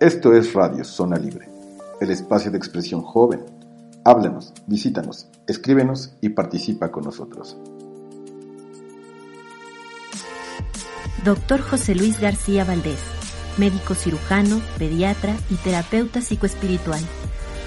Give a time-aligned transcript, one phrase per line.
[0.00, 1.48] Esto es Radio Zona Libre,
[2.00, 3.44] el espacio de expresión joven.
[4.04, 7.56] Háblanos, visítanos, escríbenos y participa con nosotros.
[11.24, 13.00] Doctor José Luis García Valdés,
[13.56, 17.00] médico cirujano, pediatra y terapeuta psicoespiritual.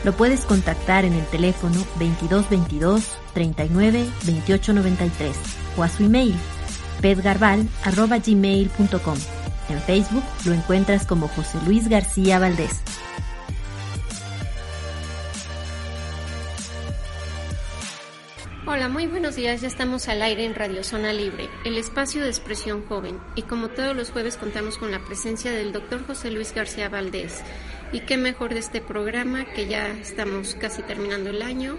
[0.06, 5.36] Lo puedes contactar en el teléfono 2222 39 28 93
[5.78, 6.36] o a su email
[7.02, 9.41] pedgarbal.gmail.com.
[9.72, 12.82] En Facebook lo encuentras como José Luis García Valdés.
[18.68, 19.62] Hola, muy buenos días.
[19.62, 23.18] Ya estamos al aire en Radio Zona Libre, el espacio de expresión joven.
[23.36, 27.42] Y como todos los jueves contamos con la presencia del doctor José Luis García Valdés.
[27.94, 31.78] Y qué mejor de este programa que ya estamos casi terminando el año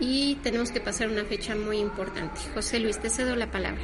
[0.00, 2.40] y tenemos que pasar una fecha muy importante.
[2.54, 3.82] José Luis, te cedo la palabra.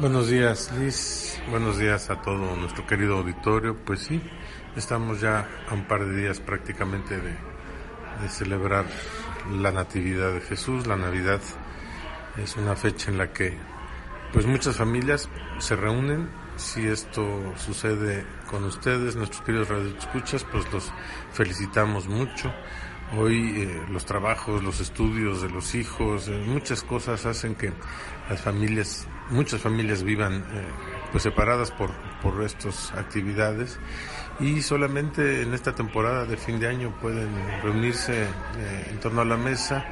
[0.00, 1.40] Buenos días, Liz.
[1.48, 3.76] Buenos días a todo nuestro querido auditorio.
[3.76, 4.20] Pues sí,
[4.74, 8.86] estamos ya a un par de días prácticamente de, celebrar
[9.52, 10.88] la Natividad de Jesús.
[10.88, 11.40] La Navidad
[12.42, 13.56] es una fecha en la que
[14.32, 15.28] pues muchas familias
[15.58, 16.28] se reúnen.
[16.56, 20.92] Si esto sucede con ustedes, nuestros queridos radioescuchas, pues los
[21.32, 22.52] felicitamos mucho.
[23.16, 27.72] Hoy eh, los trabajos, los estudios de los hijos, eh, muchas cosas hacen que
[28.28, 30.64] las familias, muchas familias vivan eh,
[31.12, 31.90] pues separadas por,
[32.22, 33.78] por estas actividades.
[34.40, 37.30] Y solamente en esta temporada de fin de año pueden
[37.62, 38.26] reunirse
[38.90, 39.84] en torno a la mesa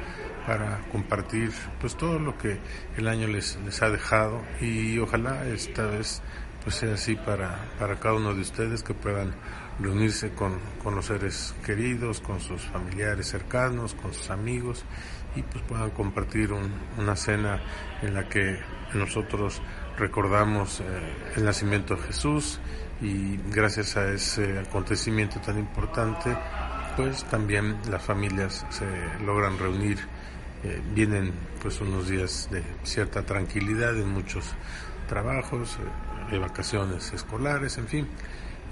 [0.45, 2.59] para compartir pues todo lo que
[2.97, 4.41] el año les, les ha dejado.
[4.59, 6.21] Y ojalá esta vez
[6.63, 9.33] pues sea así para, para cada uno de ustedes que puedan
[9.79, 14.85] reunirse con, con los seres queridos, con sus familiares cercanos, con sus amigos
[15.35, 17.61] y pues puedan compartir una cena
[18.01, 18.59] en la que
[18.93, 19.61] nosotros
[19.97, 20.83] recordamos eh,
[21.35, 22.59] el nacimiento de Jesús.
[23.01, 26.37] Y gracias a ese acontecimiento tan importante
[26.95, 28.85] pues también las familias se
[29.25, 29.97] logran reunir.
[30.63, 34.45] Eh, vienen pues unos días de cierta tranquilidad en muchos
[35.09, 38.07] trabajos eh, de vacaciones escolares en fin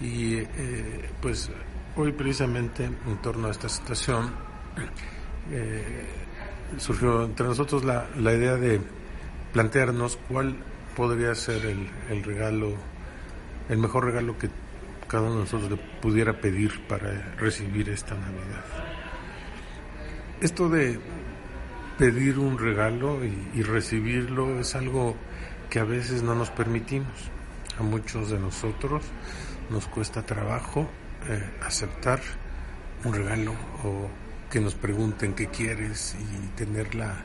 [0.01, 1.51] y eh, pues
[1.95, 4.31] hoy precisamente en torno a esta situación
[5.51, 6.05] eh,
[6.77, 8.81] surgió entre nosotros la, la, idea de
[9.53, 10.55] plantearnos cuál
[10.95, 12.73] podría ser el, el, regalo,
[13.69, 14.49] el mejor regalo que
[15.07, 18.63] cada uno de nosotros le pudiera pedir para recibir esta Navidad.
[20.39, 20.99] Esto de
[21.97, 25.15] pedir un regalo y, y recibirlo es algo
[25.69, 27.29] que a veces no nos permitimos.
[27.79, 29.01] A muchos de nosotros
[29.69, 30.89] nos cuesta trabajo
[31.27, 32.19] eh, aceptar
[33.03, 34.09] un regalo o
[34.49, 37.15] que nos pregunten qué quieres y tener la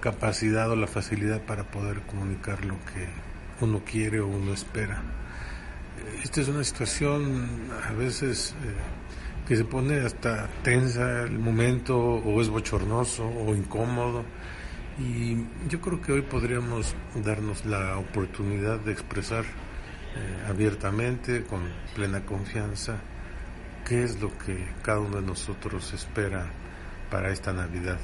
[0.00, 3.08] capacidad o la facilidad para poder comunicar lo que
[3.60, 5.02] uno quiere o uno espera.
[6.22, 12.40] Esta es una situación a veces eh, que se pone hasta tensa el momento o
[12.40, 14.24] es bochornoso o incómodo
[14.98, 15.36] y
[15.68, 19.44] yo creo que hoy podríamos darnos la oportunidad de expresar
[20.16, 21.62] eh, abiertamente, con
[21.94, 22.96] plena confianza,
[23.84, 26.46] qué es lo que cada uno de nosotros espera
[27.10, 27.98] para esta Navidad.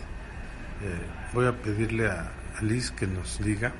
[0.82, 3.72] Eh, voy a pedirle a, Liz que nos diga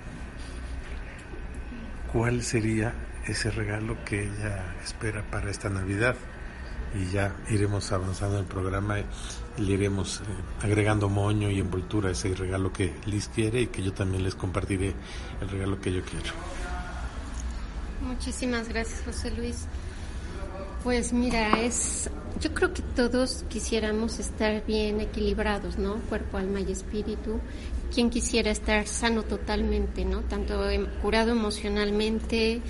[2.11, 2.95] cuál sería
[3.27, 6.17] ese regalo que ella espera para esta Navidad
[6.95, 9.05] y ya iremos avanzando en el programa y
[9.59, 10.25] le iremos eh,
[10.63, 14.35] agregando moño y envoltura a ese regalo que Liz quiere y que yo también les
[14.35, 14.95] compartiré
[15.43, 16.33] el regalo que yo quiero.
[18.07, 19.67] Muchísimas gracias, José Luis.
[20.85, 22.11] Pues mira, es
[22.41, 25.97] yo creo que todos quisiéramos estar bien equilibrados, ¿no?
[26.09, 27.41] Cuerpo, alma y espíritu.
[27.95, 30.23] ¿Quién quisiera estar sano totalmente, ¿no?
[30.23, 32.61] Tanto em, curado emocionalmente,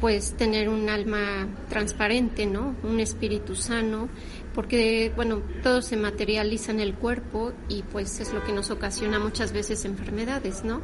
[0.00, 2.74] pues tener un alma transparente, ¿no?
[2.82, 4.08] Un espíritu sano,
[4.54, 9.18] porque bueno, todo se materializa en el cuerpo y pues es lo que nos ocasiona
[9.18, 10.82] muchas veces enfermedades, ¿no?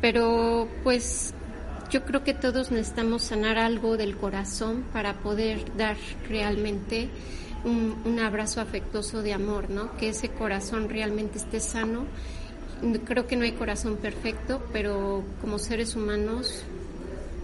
[0.00, 1.34] Pero pues
[1.90, 5.96] yo creo que todos necesitamos sanar algo del corazón para poder dar
[6.28, 7.08] realmente
[7.64, 9.96] un, abrazo afectuoso de amor, ¿no?
[9.96, 12.06] Que ese corazón realmente esté sano
[13.04, 16.62] creo que no hay corazón perfecto, pero como seres humanos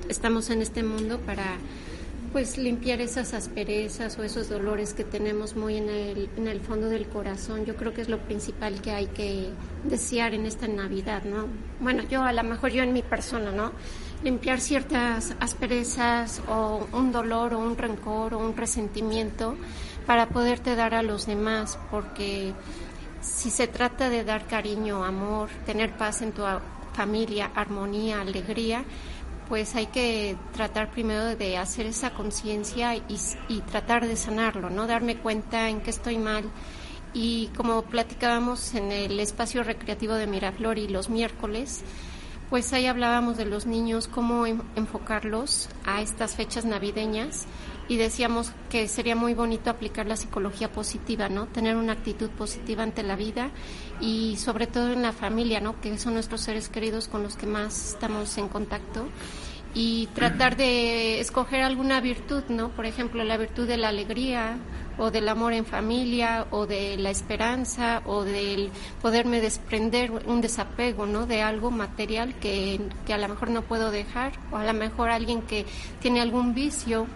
[0.09, 1.59] estamos en este mundo para
[2.37, 6.91] pues limpiar esas asperezas o esos dolores que tenemos muy en el, en el fondo
[6.91, 7.65] del corazón.
[7.65, 9.49] Yo creo que es lo principal que hay que
[9.85, 11.47] desear en esta Navidad, ¿no?
[11.81, 13.73] Bueno, yo a lo mejor yo en mi persona, ¿no?
[14.23, 19.57] Limpiar ciertas asperezas o un dolor o un rencor o un resentimiento
[20.05, 22.53] para poderte dar a los demás, porque
[23.23, 26.43] si se trata de dar cariño, amor, tener paz en tu
[26.93, 28.85] familia, armonía, alegría,
[29.49, 34.87] pues hay que tratar primero de hacer esa conciencia y, tratar de sanarlo, ¿no?
[34.87, 36.45] Darme cuenta en qué estoy mal.
[37.15, 41.83] Y como platicábamos en el espacio recreativo de Miraflor y los miércoles,
[42.51, 47.47] pues ahí hablábamos de los niños, cómo enfocarlos a estas fechas navideñas
[47.89, 51.47] y decíamos que sería muy bonito aplicar la psicología positiva, ¿no?
[51.47, 53.51] Tener una actitud positiva ante la vida
[54.01, 55.81] y sobre todo en la familia, ¿no?
[55.81, 59.07] Que son nuestros seres queridos con los que más estamos en contacto
[59.75, 62.71] y tratar de escoger alguna virtud, ¿no?
[62.71, 64.57] Por ejemplo, la virtud de la alegría
[64.99, 68.71] o del amor en familia o de la esperanza o del
[69.03, 71.27] poderme desprender un desapego, ¿no?
[71.27, 75.11] De algo material que, que a lo mejor no puedo dejar o a lo mejor
[75.11, 75.67] alguien que
[76.01, 77.07] tiene algún vicio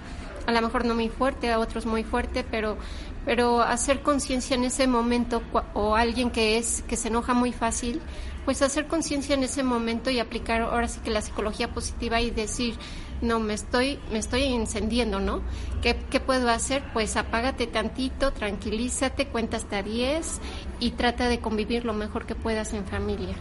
[0.46, 2.76] a lo mejor no muy fuerte, a otros muy fuerte, pero,
[3.24, 5.42] pero hacer conciencia en ese momento
[5.74, 8.00] o alguien que es que se enoja muy fácil,
[8.44, 12.30] pues hacer conciencia en ese momento y aplicar ahora sí que la psicología positiva y
[12.30, 12.74] decir,
[13.20, 15.42] no, me estoy, me estoy incendiando, ¿no?
[15.82, 16.82] ¿Qué, ¿Qué, puedo hacer?
[16.92, 20.40] Pues apágate tantito, tranquilízate, cuenta hasta 10
[20.80, 23.36] y trata de convivir lo mejor que puedas en familia.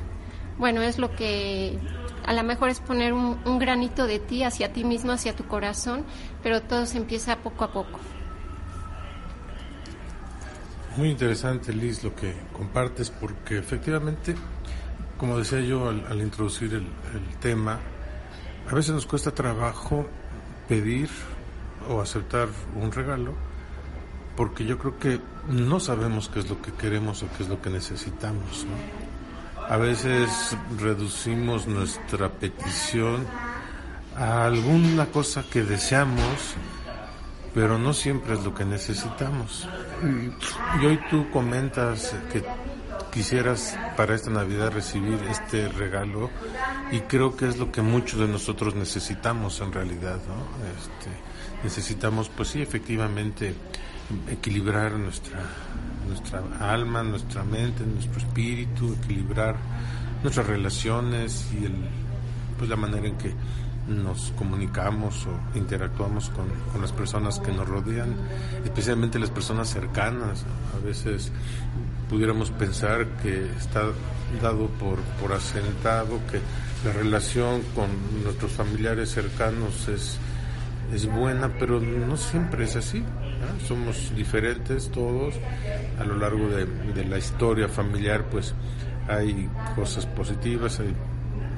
[0.57, 1.79] Bueno, es lo que
[2.29, 6.05] a lo mejor es poner un, granito de ti hacia ti mismo, hacia tu corazón,
[6.43, 7.99] pero todo se empieza poco a poco.
[10.95, 14.35] Muy interesante, Liz, lo que compartes, porque efectivamente,
[15.17, 16.85] como decía yo al, introducir el,
[17.39, 17.79] tema,
[18.69, 20.05] a veces nos cuesta trabajo
[20.67, 21.09] pedir
[21.89, 22.47] o aceptar
[22.79, 23.33] un regalo,
[24.35, 27.59] porque yo creo que no sabemos qué es lo que queremos o qué es lo
[27.59, 28.65] que necesitamos.
[28.65, 28.98] ¿no?
[29.69, 33.25] A veces reducimos nuestra petición
[34.17, 36.55] a alguna cosa que deseamos,
[37.53, 39.69] pero no siempre es lo que necesitamos.
[40.81, 42.43] Y hoy tú comentas que
[43.11, 46.31] quisieras para esta Navidad recibir este regalo
[46.91, 50.67] y creo que es lo que muchos de nosotros necesitamos en realidad, ¿no?
[50.77, 51.11] Este,
[51.63, 53.53] necesitamos, pues sí, efectivamente,
[54.29, 55.39] equilibrar nuestra
[56.09, 59.55] nuestra alma, nuestra mente, nuestro espíritu, equilibrar
[60.23, 61.75] nuestras relaciones y el,
[62.57, 63.33] pues la manera en que
[63.87, 68.15] nos comunicamos o interactuamos con, con, las personas que nos rodean,
[68.63, 70.45] especialmente las personas cercanas.
[70.75, 71.31] A veces
[72.09, 73.83] pudiéramos pensar que está
[74.41, 76.39] dado por, por asentado que
[76.85, 77.89] la relación con
[78.23, 80.19] nuestros familiares cercanos es
[80.93, 83.03] es buena, pero no siempre es así.
[83.67, 85.35] Somos diferentes todos.
[85.99, 88.53] A lo largo de, la historia familiar, pues
[89.07, 90.93] hay cosas positivas, hay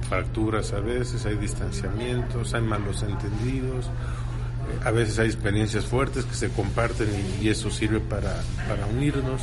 [0.08, 6.34] fracturas a veces, hay distanciamientos, hay malos entendidos, eh, a veces hay experiencias fuertes que
[6.34, 7.08] se comparten
[7.42, 9.42] y, eso sirve para, para, unirnos.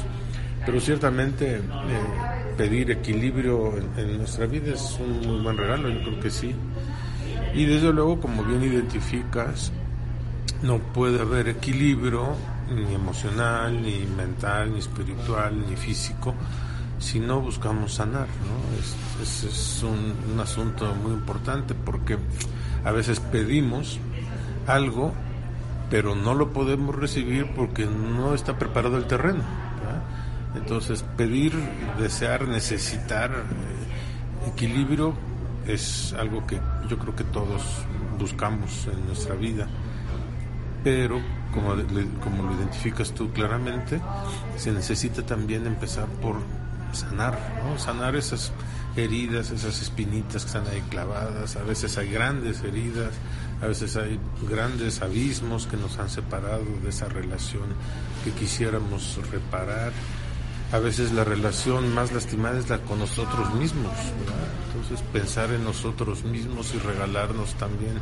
[0.67, 1.61] Pero ciertamente eh,
[2.57, 6.55] pedir equilibrio en, en nuestra vida es un muy buen regalo, yo creo que sí.
[7.55, 9.73] Y desde luego, como bien identificas,
[10.63, 12.35] no puede haber equilibrio
[12.75, 16.35] ni emocional, ni mental, ni espiritual, ni físico
[16.99, 18.27] si no buscamos sanar.
[18.27, 19.23] ¿no?
[19.23, 22.19] Es, es, un, un, asunto muy importante porque
[22.85, 23.99] a veces pedimos
[24.67, 25.13] algo,
[25.91, 29.43] pero no lo podemos recibir porque no está preparado el terreno.
[30.55, 31.53] Entonces, pedir,
[31.99, 35.15] desear, necesitar eh, equilibrio
[35.67, 37.63] es algo que yo creo que todos
[38.19, 39.69] buscamos en nuestra vida
[40.89, 41.21] pero
[41.53, 41.75] como,
[42.25, 44.01] como lo identificas tú claramente,
[44.57, 46.37] se necesita también empezar por
[46.93, 47.79] sanar, ¿no?
[47.79, 48.53] sanar esas
[48.97, 53.13] heridas, esas espinitas que están ahí clavadas, a veces hay grandes heridas,
[53.61, 54.19] a veces hay
[54.49, 57.67] grandes abismos que nos han separado de esa relación
[58.25, 59.93] que quisiéramos reparar.
[60.71, 63.95] A veces la relación más lastimada es la con nosotros mismos,
[64.67, 67.95] entonces pensar en nosotros mismos y regalarnos también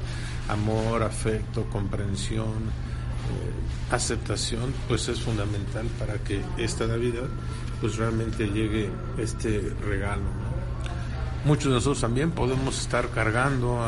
[0.49, 7.28] amor, afecto, comprensión, eh, aceptación, pues es fundamental para que esta Navidad
[7.80, 10.25] pues realmente llegue este regalo.
[11.44, 13.78] Muchos de nosotros también podemos estar cargando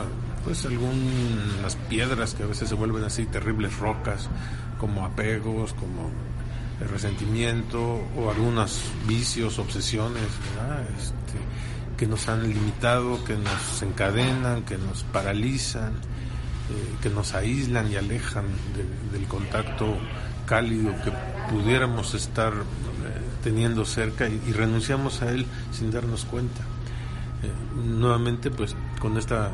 [0.44, 4.28] pues algunas piedras que a veces se vuelven así terribles rocas,
[4.78, 6.12] como apegos, como
[6.86, 10.22] resentimiento o algunos vicios, obsesiones,
[10.96, 11.38] Este,
[11.96, 15.92] que nos han limitado, que nos encadenan, que nos paralizan,
[16.70, 18.44] eh, que nos aíslan y alejan
[19.12, 19.96] del contacto
[20.46, 21.12] cálido que
[21.50, 22.56] pudiéramos estar eh,
[23.42, 26.60] teniendo cerca y, renunciamos a él sin darnos cuenta.
[27.42, 27.50] Eh,
[27.84, 29.50] nuevamente, pues con esta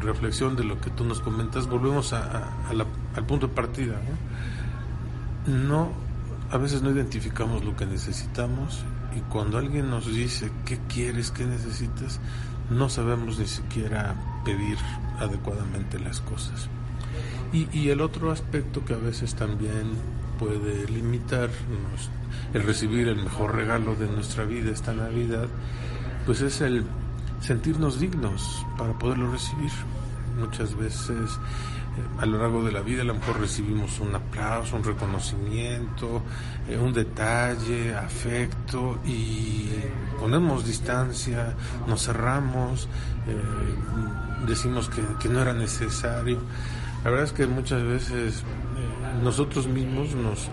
[0.00, 3.94] reflexión de lo que tú nos comentas, volvemos al punto de partida.
[5.46, 6.03] ¿no?
[6.50, 8.84] A veces no identificamos lo que necesitamos
[9.16, 12.20] y cuando alguien nos dice qué quieres, qué necesitas,
[12.70, 14.78] no sabemos ni siquiera pedir
[15.18, 16.68] adecuadamente las cosas.
[17.52, 19.92] Y, el otro aspecto que a veces también
[20.40, 22.10] puede limitarnos
[22.52, 25.46] el recibir el mejor regalo de nuestra vida esta Navidad,
[26.26, 26.84] pues es el
[27.38, 29.70] sentirnos dignos para poderlo recibir.
[30.36, 31.38] Muchas veces
[32.18, 36.22] a lo largo de la vida a lo mejor recibimos un aplauso, un reconocimiento,
[36.68, 39.68] eh, un detalle, afecto y
[40.18, 41.54] ponemos distancia,
[41.86, 42.88] nos cerramos,
[43.26, 46.38] eh, decimos que, que, no era necesario.
[47.04, 48.42] La verdad es que muchas veces
[49.22, 50.48] nosotros mismos nos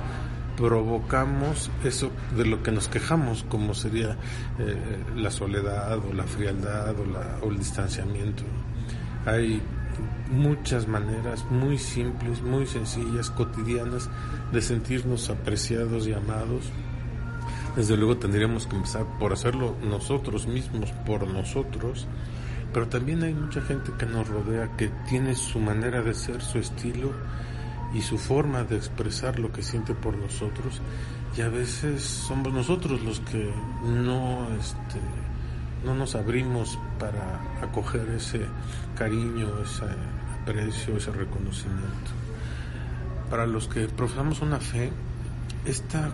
[0.58, 4.18] provocamos eso de lo que nos quejamos, como sería
[5.16, 8.44] la soledad o la frialdad o, la, o el distanciamiento.
[9.26, 9.62] Hay
[10.30, 14.10] muchas maneras muy simples, muy sencillas, cotidianas
[14.52, 16.72] de sentirnos apreciados y amados.
[17.76, 22.08] Desde luego tendríamos que empezar por hacerlo nosotros mismos, por nosotros,
[22.74, 26.58] pero también hay mucha gente que nos rodea que tiene su manera de ser, su
[26.58, 27.12] estilo
[27.94, 30.82] y su forma de expresar lo que siente por nosotros
[31.38, 35.00] y a veces somos nosotros los que no este,
[35.84, 38.46] no nos abrimos para acoger ese
[38.96, 39.86] cariño, ese
[40.42, 42.12] aprecio, ese reconocimiento.
[43.30, 44.92] Para los que profesamos una fe,
[45.66, 46.12] esta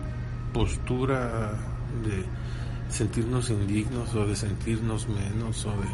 [0.53, 1.51] postura
[2.03, 2.25] de
[2.89, 5.87] sentirnos indignos o de sentirnos menos o de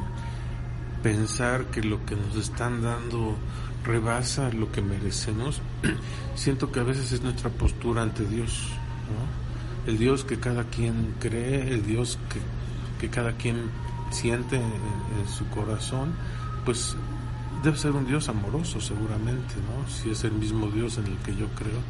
[1.01, 3.35] pensar que lo que nos están dando
[3.83, 5.61] rebasa lo que merecemos,
[6.35, 8.69] siento que a veces es nuestra postura ante Dios,
[9.85, 12.39] el Dios que cada quien cree, el Dios que
[13.03, 13.69] que cada quien
[14.11, 16.13] siente en, su corazón,
[16.63, 16.95] pues
[17.61, 19.89] debe ser un Dios amoroso seguramente, ¿no?
[19.89, 21.81] Si es el mismo Dios en el que yo creo,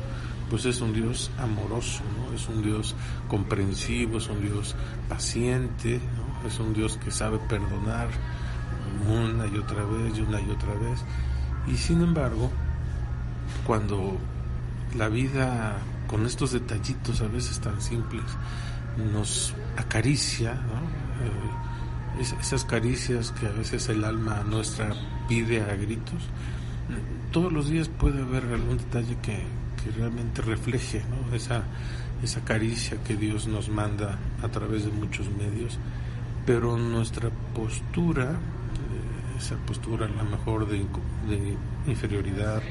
[0.49, 2.35] pues es un Dios amoroso, ¿no?
[2.35, 2.95] Es un Dios
[3.27, 4.75] comprensivo, es un Dios
[5.07, 6.47] paciente, ¿no?
[6.47, 8.07] Es un Dios que sabe perdonar
[9.07, 10.99] una y otra vez y una y otra vez.
[11.67, 12.49] Y sin embargo,
[13.67, 14.17] cuando
[14.97, 15.75] la vida
[16.07, 18.23] con estos detallitos a veces tan simples
[18.97, 24.93] nos acaricia, eh, esas caricias que a veces el alma nuestra
[25.27, 26.23] pide a gritos,
[27.31, 29.63] todos los días puede haber algún detalle que,
[29.97, 31.01] realmente refleje
[31.33, 31.63] esa,
[32.23, 35.77] esa caricia que Dios nos manda a través de muchos medios,
[36.45, 40.77] pero nuestra postura, eh, esa postura a lo mejor de,
[41.27, 42.61] de inferioridad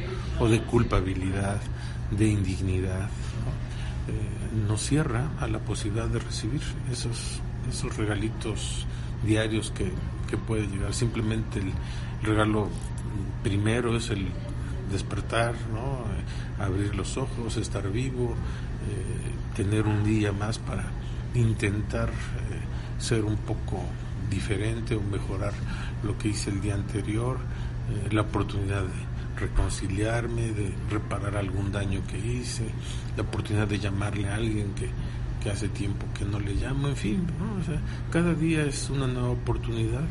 [0.40, 1.60] o de culpabilidad,
[2.10, 3.10] de indignidad,
[4.08, 8.86] eh, nos cierra a la posibilidad de recibir esos, esos regalitos
[9.24, 9.90] diarios que,
[10.28, 10.92] que puede llegar.
[10.94, 11.72] Simplemente el,
[12.22, 12.68] regalo
[13.42, 14.28] primero es el
[14.90, 16.04] despertar, ¿no?
[16.04, 18.34] Eh, abrir los ojos, estar vivo,
[18.88, 20.84] eh, tener un día más para
[21.34, 22.10] intentar
[22.98, 23.82] ser un poco
[24.30, 25.52] diferente o mejorar
[26.04, 27.38] lo que hice el día anterior,
[28.10, 32.64] la oportunidad de reconciliarme, de reparar algún daño que hice,
[33.16, 34.90] la oportunidad de llamarle a alguien que,
[35.50, 37.26] hace tiempo que no le llamo, en fin,
[38.12, 40.04] cada día es una nueva oportunidad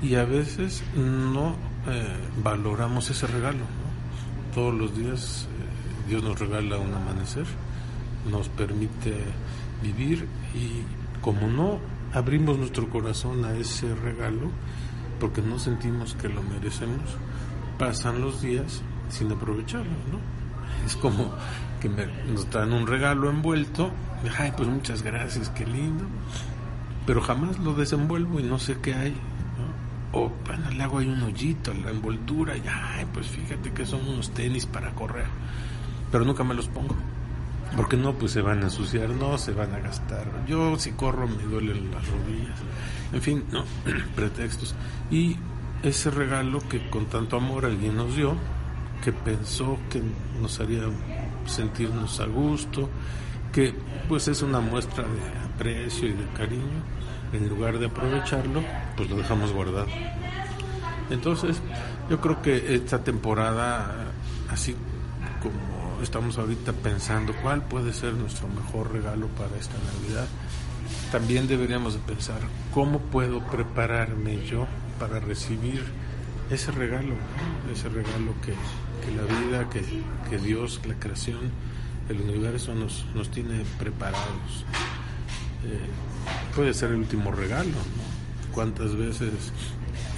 [0.00, 3.66] y a veces no eh, valoramos ese regalo.
[4.54, 7.44] Todos los días eh, Dios nos regala un amanecer,
[8.30, 9.14] nos permite
[9.82, 10.82] vivir y
[11.20, 11.78] como no
[12.14, 14.50] abrimos nuestro corazón a ese regalo,
[15.20, 17.16] porque no sentimos que lo merecemos,
[17.78, 20.18] pasan los días sin aprovecharlo, ¿no?
[20.86, 21.32] Es como
[21.80, 23.90] que me, nos dan un regalo envuelto,
[24.38, 26.04] ay, pues muchas gracias, qué lindo,
[27.06, 30.20] pero jamás lo desenvuelvo y no sé qué hay, ¿no?
[30.20, 33.86] O, bueno, le hago ahí un hoyito a la envoltura y, ay, pues fíjate que
[33.86, 35.26] son unos tenis para correr,
[36.10, 36.94] pero nunca me los pongo.
[37.76, 40.26] Porque no, pues se van a ensuciar, no, se van a gastar.
[40.46, 42.58] Yo si corro me duelen las rodillas.
[43.12, 43.64] En fin, no,
[44.14, 44.74] pretextos.
[45.10, 45.36] Y
[45.82, 48.36] ese regalo que con tanto amor alguien nos dio,
[49.02, 50.00] que pensó que
[50.40, 50.82] nos haría
[51.46, 52.88] sentirnos a gusto,
[53.52, 53.74] que
[54.08, 56.82] pues es una muestra de aprecio y de cariño,
[57.32, 58.62] en lugar de aprovecharlo,
[58.96, 59.88] pues lo dejamos guardado.
[61.10, 61.60] Entonces,
[62.08, 64.12] yo creo que esta temporada,
[64.50, 64.76] así
[65.42, 70.26] como estamos ahorita pensando cuál puede ser nuestro mejor regalo para esta Navidad,
[71.10, 72.38] también deberíamos pensar
[72.72, 74.66] cómo puedo prepararme yo
[75.02, 75.82] para recibir
[76.48, 77.16] ese regalo,
[77.72, 78.54] ese regalo que,
[79.16, 79.68] la vida,
[80.30, 81.50] que, Dios, la creación,
[82.08, 84.64] el universo nos, nos tiene preparados.
[85.66, 88.54] Eh, puede ser el último regalo, ¿no?
[88.54, 89.32] ¿Cuántas veces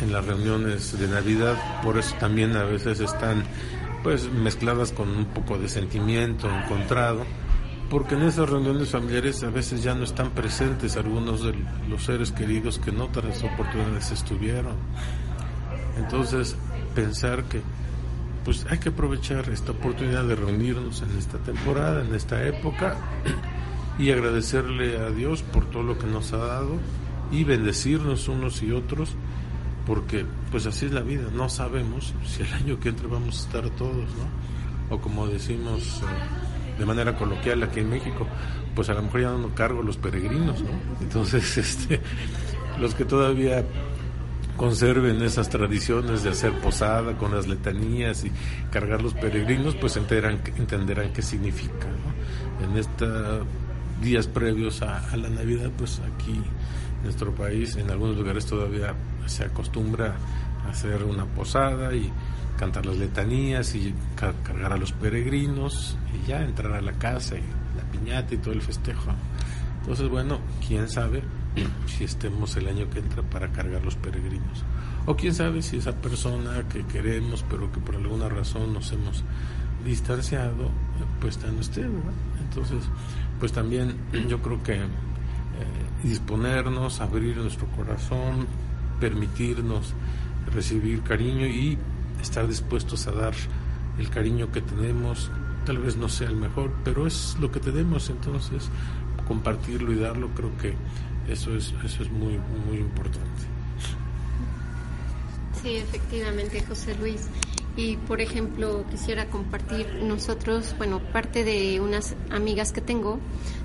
[0.03, 3.43] en las reuniones de Navidad, por eso también a veces están
[4.03, 7.25] pues mezcladas con un poco de sentimiento encontrado?
[7.91, 11.55] Porque en esas reuniones familiares a veces ya no están presentes algunos de
[11.89, 14.75] los seres queridos que en otras oportunidades estuvieron.
[15.99, 16.57] Entonces,
[16.95, 17.61] pensar que
[18.45, 22.97] pues hay que aprovechar esta oportunidad de reunirnos en esta temporada, en esta época
[23.99, 26.79] y agradecerle a Dios por todo lo que nos ha dado
[27.33, 29.17] y bendecirnos unos y otros
[29.87, 33.47] porque pues así es la vida, no sabemos si el año que entra vamos a
[33.47, 34.95] estar todos, ¿no?
[34.95, 36.05] O como decimos eh,
[36.79, 38.27] de manera coloquial aquí en México,
[38.75, 40.71] pues a lo mejor ya no cargo los peregrinos, ¿no?
[41.01, 42.01] Entonces, este,
[42.79, 43.65] los que todavía
[44.57, 48.33] conserven esas tradiciones de hacer posada con las letanías y
[48.71, 51.89] cargar los peregrinos, pues entenderán, entenderán qué significa.
[52.63, 53.47] En estos
[54.01, 58.95] días previos a, la Navidad, pues aquí en nuestro país, en algunos lugares todavía
[59.27, 60.15] se acostumbra
[60.65, 62.11] a hacer una posada y
[62.57, 67.43] cantar las letanías y cargar a los peregrinos y ya entrar a la casa y
[67.77, 69.13] la piñata y todo el festejo.
[69.81, 71.23] Entonces, bueno, quién sabe
[71.87, 74.65] si estemos el año que entra para cargar los peregrinos.
[75.07, 79.23] O quién sabe si esa persona que queremos, pero que por alguna razón nos hemos
[79.85, 80.71] distanciado,
[81.21, 81.87] pues está en usted,
[82.41, 82.85] Entonces,
[83.39, 83.95] pues también
[84.29, 84.87] yo creo que eh,
[86.03, 88.47] disponernos, abrir nuestro corazón,
[88.99, 89.93] permitirnos
[90.53, 91.79] recibir cariño y
[92.25, 93.35] estar dispuestos a dar
[93.99, 95.31] el cariño que tenemos,
[95.65, 98.69] tal vez no sea el mejor, pero es lo que tenemos, entonces
[99.29, 100.75] compartirlo y darlo creo que
[101.29, 103.54] eso es, eso es muy, muy importante.
[105.65, 107.23] Sí, efectivamente, José Luis.
[107.75, 113.19] Y por ejemplo, quisiera compartir nosotros, bueno, parte de unas amigas que tengo,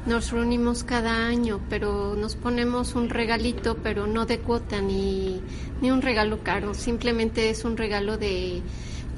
[0.06, 5.42] nos reunimos cada año, pero nos ponemos un regalito, pero no de cuota ni,
[5.82, 8.62] ni un regalo caro, simplemente es un regalo de,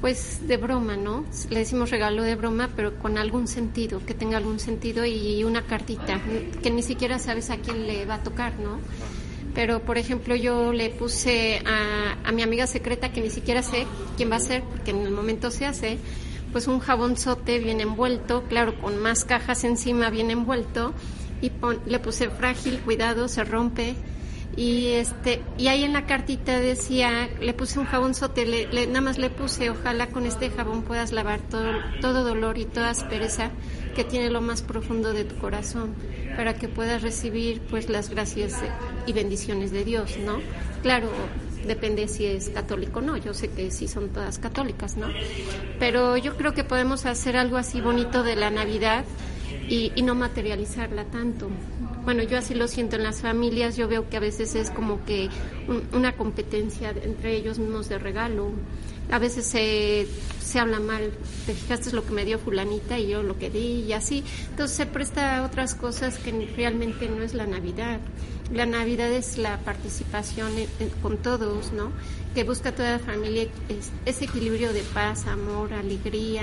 [0.00, 1.24] pues de broma, ¿no?
[1.50, 5.62] Le decimos regalo de broma, pero con algún sentido, que tenga algún sentido y una
[5.62, 6.20] cartita,
[6.62, 8.80] que ni siquiera sabes a quién le va a tocar, ¿no?
[9.54, 13.86] Pero, por ejemplo, yo le puse a, a mi amiga secreta, que ni siquiera sé
[14.16, 15.98] quién va a ser, porque en el momento se hace,
[16.52, 20.94] pues un jabonzote bien envuelto, claro, con más cajas encima bien envuelto,
[21.42, 21.50] y
[21.86, 23.94] le puse frágil, cuidado, se rompe,
[24.56, 29.18] y este y ahí en la cartita decía le puse un jabonzote le, nada más
[29.18, 33.50] le puse ojalá con este jabón puedas lavar todo todo dolor y toda aspereza
[33.94, 35.94] que tiene lo más profundo de tu corazón
[36.36, 38.54] para que puedas recibir pues las gracias
[39.06, 40.38] y bendiciones de Dios no
[40.82, 41.08] claro
[41.66, 45.08] depende si es católico o no yo sé que sí son todas católicas no
[45.78, 49.04] pero yo creo que podemos hacer algo así bonito de la Navidad
[49.68, 51.48] y, y no materializarla tanto
[52.04, 55.04] bueno, yo así lo siento en las familias, yo veo que a veces es como
[55.04, 55.28] que
[55.92, 58.50] una competencia entre ellos mismos de regalo.
[59.10, 60.06] A veces se,
[60.40, 61.12] se habla mal,
[61.46, 64.24] te fijaste lo que me dio fulanita y yo lo que di y así.
[64.50, 68.00] Entonces se presta a otras cosas que realmente no es la Navidad.
[68.52, 70.50] La Navidad es la participación
[71.02, 71.92] con todos, ¿no?
[72.34, 73.48] Que busca toda la familia
[74.06, 76.42] ese equilibrio de paz, amor, alegría,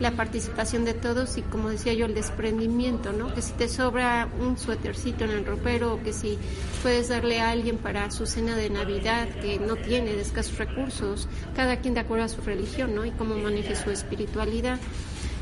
[0.00, 3.34] la participación de todos y como decía yo el desprendimiento, ¿no?
[3.34, 6.38] Que si te sobra un suétercito en el ropero o que si
[6.82, 11.28] puedes darle a alguien para su cena de Navidad que no tiene de escasos recursos,
[11.56, 13.04] cada quien de acuerdo a su religión, ¿no?
[13.04, 14.78] Y cómo maneje su espiritualidad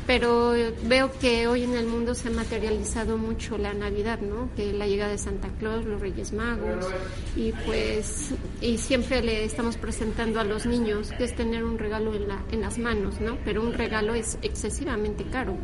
[0.07, 4.49] pero veo que hoy en el mundo se ha materializado mucho la Navidad, ¿no?
[4.55, 6.87] Que la llegada de Santa Claus, los Reyes Magos
[7.35, 12.15] y pues y siempre le estamos presentando a los niños que es tener un regalo
[12.15, 13.37] en la en las manos, ¿no?
[13.43, 15.57] Pero un regalo es excesivamente caro,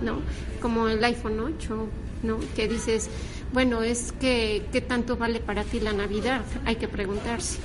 [0.00, 0.22] ¿no?
[0.62, 1.86] Como el iPhone 8,
[2.22, 2.38] ¿no?
[2.56, 3.10] Que dices,
[3.52, 7.58] bueno, es que qué tanto vale para ti la Navidad, hay que preguntarse.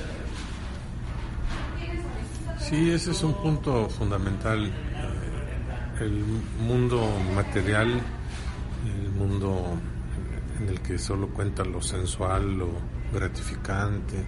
[2.59, 4.69] Sí, ese es un punto fundamental
[6.01, 6.23] el
[6.65, 8.01] mundo material,
[8.85, 9.77] el mundo
[10.59, 12.69] en el que solo cuenta lo sensual, lo
[13.13, 14.23] gratificante,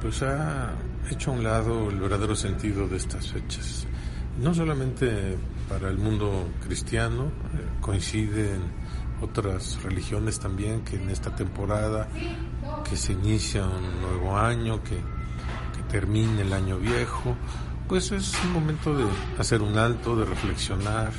[0.00, 0.72] pues ha
[1.10, 3.86] hecho a un lado el verdadero sentido de estas fechas.
[4.40, 5.36] No solamente
[5.68, 8.60] para el mundo cristiano, eh, coinciden
[9.20, 12.08] otras religiones también que en esta temporada
[12.88, 17.36] que se inicia un nuevo año, que, que termine el año viejo,
[17.90, 19.04] pues es un momento de
[19.36, 21.10] hacer un alto, de reflexionar,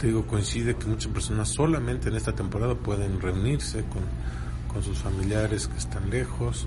[0.00, 4.02] te digo, coincide que muchas personas solamente en esta temporada pueden reunirse con,
[4.72, 6.66] con sus familiares que están lejos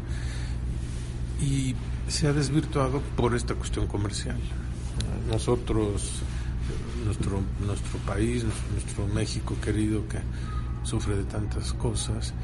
[1.42, 1.74] y
[2.08, 4.38] se ha desvirtuado por esta cuestión comercial.
[5.28, 6.22] Nosotros,
[7.04, 10.20] nuestro, nuestro país, nuestro México querido que
[10.84, 12.36] sufre de tantas cosas,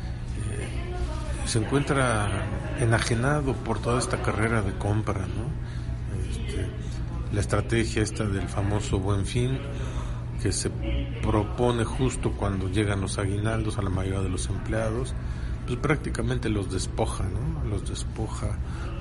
[0.49, 0.95] eh,
[1.45, 2.47] se encuentra
[2.79, 5.46] enajenado por toda esta carrera de compra, ¿no?
[7.33, 9.59] La estrategia esta del famoso buen fin,
[10.41, 10.69] que se
[11.21, 15.13] propone justo cuando llegan los aguinaldos a la mayoría de los empleados,
[15.65, 17.69] pues prácticamente los despoja, ¿no?
[17.69, 18.57] Los despoja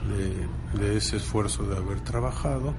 [0.08, 2.74] de, de ese esfuerzo de haber trabajado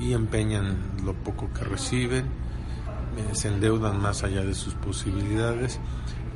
[0.00, 5.78] y empeñan lo poco que reciben, eh, se endeudan más allá de sus posibilidades,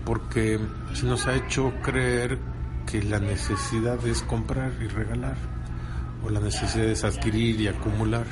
[0.04, 0.58] porque
[0.94, 2.38] se nos ha hecho creer
[2.86, 5.36] que la necesidad es comprar y regalar,
[6.24, 8.26] o la necesidad es adquirir y acumular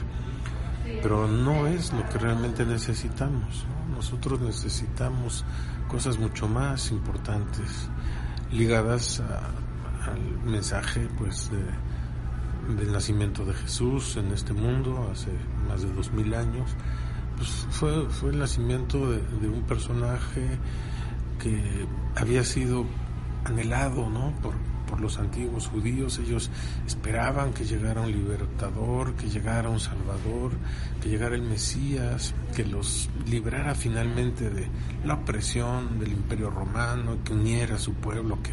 [1.03, 3.67] pero no es lo que realmente necesitamos.
[3.95, 5.45] Nosotros necesitamos
[5.89, 7.89] cosas mucho más importantes,
[8.53, 9.21] ligadas
[10.07, 11.51] al mensaje pues
[12.77, 15.31] del nacimiento de Jesús en este mundo hace
[15.69, 16.71] más de dos mil años.
[17.37, 20.59] Pues fue, fue el nacimiento de, un personaje
[21.39, 22.85] que había sido
[23.45, 24.33] anhelado ¿no?
[24.89, 26.19] Por los antiguos judíos.
[26.19, 26.51] Ellos
[26.87, 30.53] esperaban que llegara un libertador, que llegara un salvador,
[31.01, 34.69] que llegara el Mesías, que los librara finalmente de
[35.05, 38.53] la opresión del imperio romano, que uniera a su pueblo que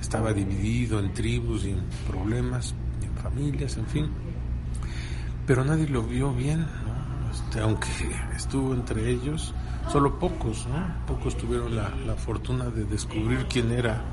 [0.00, 4.10] estaba dividido en tribus y en problemas, en familias, en fin.
[5.46, 6.66] Pero nadie lo vio bien,
[7.30, 7.88] este, aunque
[8.36, 9.54] estuvo entre ellos,
[9.90, 11.06] solo pocos, ¿no?
[11.06, 14.04] pocos tuvieron la, la fortuna de descubrir quién era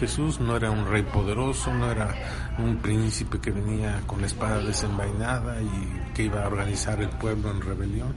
[0.00, 2.14] Jesús no era un rey poderoso, no era
[2.56, 7.50] un príncipe que venía con la espada desenvainada y que iba a organizar el pueblo
[7.50, 8.14] en rebelión.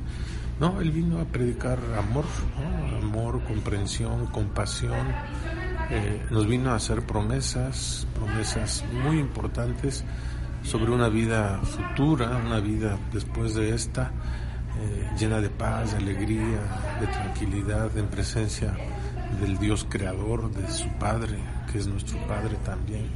[0.61, 2.23] No, él vino a predicar amor,
[3.01, 5.07] amor, comprensión, compasión.
[5.89, 10.05] Eh, nos vino a hacer promesas, promesas muy importantes
[10.63, 14.09] sobre una vida futura, una vida después de esta,
[14.79, 16.61] eh, llena de paz, de alegría,
[17.01, 18.73] de tranquilidad, en presencia
[19.39, 21.37] del Dios creador, de su Padre,
[21.71, 23.07] que es nuestro Padre también.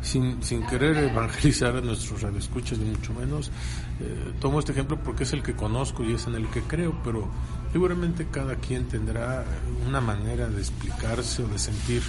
[0.00, 3.52] Sin, sin querer evangelizar a nuestros radioescuchas, ni mucho menos,
[4.00, 7.00] eh, tomo este ejemplo porque es el que conozco y es en el que creo,
[7.04, 7.28] pero
[7.70, 9.44] seguramente cada quien tendrá
[9.86, 12.02] una manera de explicarse o de sentir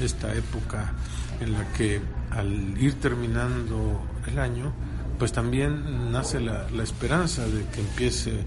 [0.00, 0.94] esta época
[1.40, 4.72] en la que al ir terminando el año,
[5.18, 8.44] pues también nace la, la esperanza de que empiece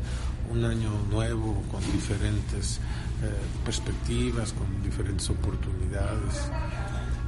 [0.52, 2.80] un año nuevo con diferentes
[3.64, 6.52] perspectivas, con diferentes oportunidades.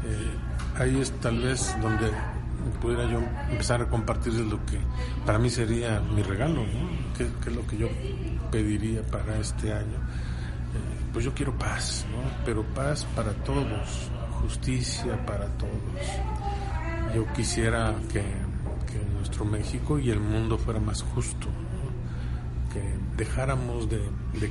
[0.05, 2.11] Eh, ahí es tal vez donde
[2.81, 4.79] pudiera yo empezar a compartir lo que
[5.25, 6.89] para mí sería mi regalo, ¿no?
[7.17, 7.87] ¿Qué, es lo que yo
[8.51, 9.97] pediría para este año?
[9.97, 12.45] Eh, pues yo quiero paz, ¿no?
[12.45, 14.09] Pero paz para todos,
[14.41, 15.73] justicia para todos.
[17.13, 21.47] Yo quisiera que, que nuestro México y el mundo fuera más justo,
[23.17, 24.01] dejáramos de,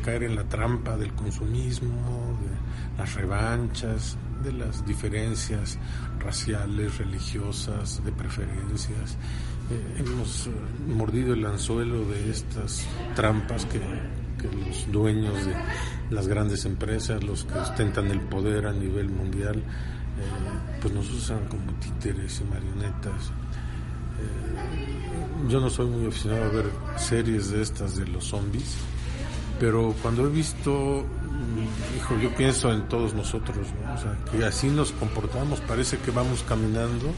[0.01, 5.79] caer en la trampa del consumismo, de las revanchas, de las diferencias
[6.19, 9.17] raciales, religiosas, de preferencias.
[9.71, 10.51] Eh, hemos eh,
[10.89, 13.81] mordido el anzuelo de estas trampas que,
[14.43, 15.55] los dueños de
[16.11, 21.47] las grandes empresas, los que ostentan el poder a nivel mundial, eh, pues nos usan
[21.47, 23.33] como títeres y marionetas
[25.49, 28.77] yo no soy muy aficionado a ver series de estas de los zombies,
[29.59, 34.69] pero cuando he visto, mm, hijo, yo pienso en todos nosotros, o sea, que así
[34.69, 37.13] nos comportamos, parece que vamos caminando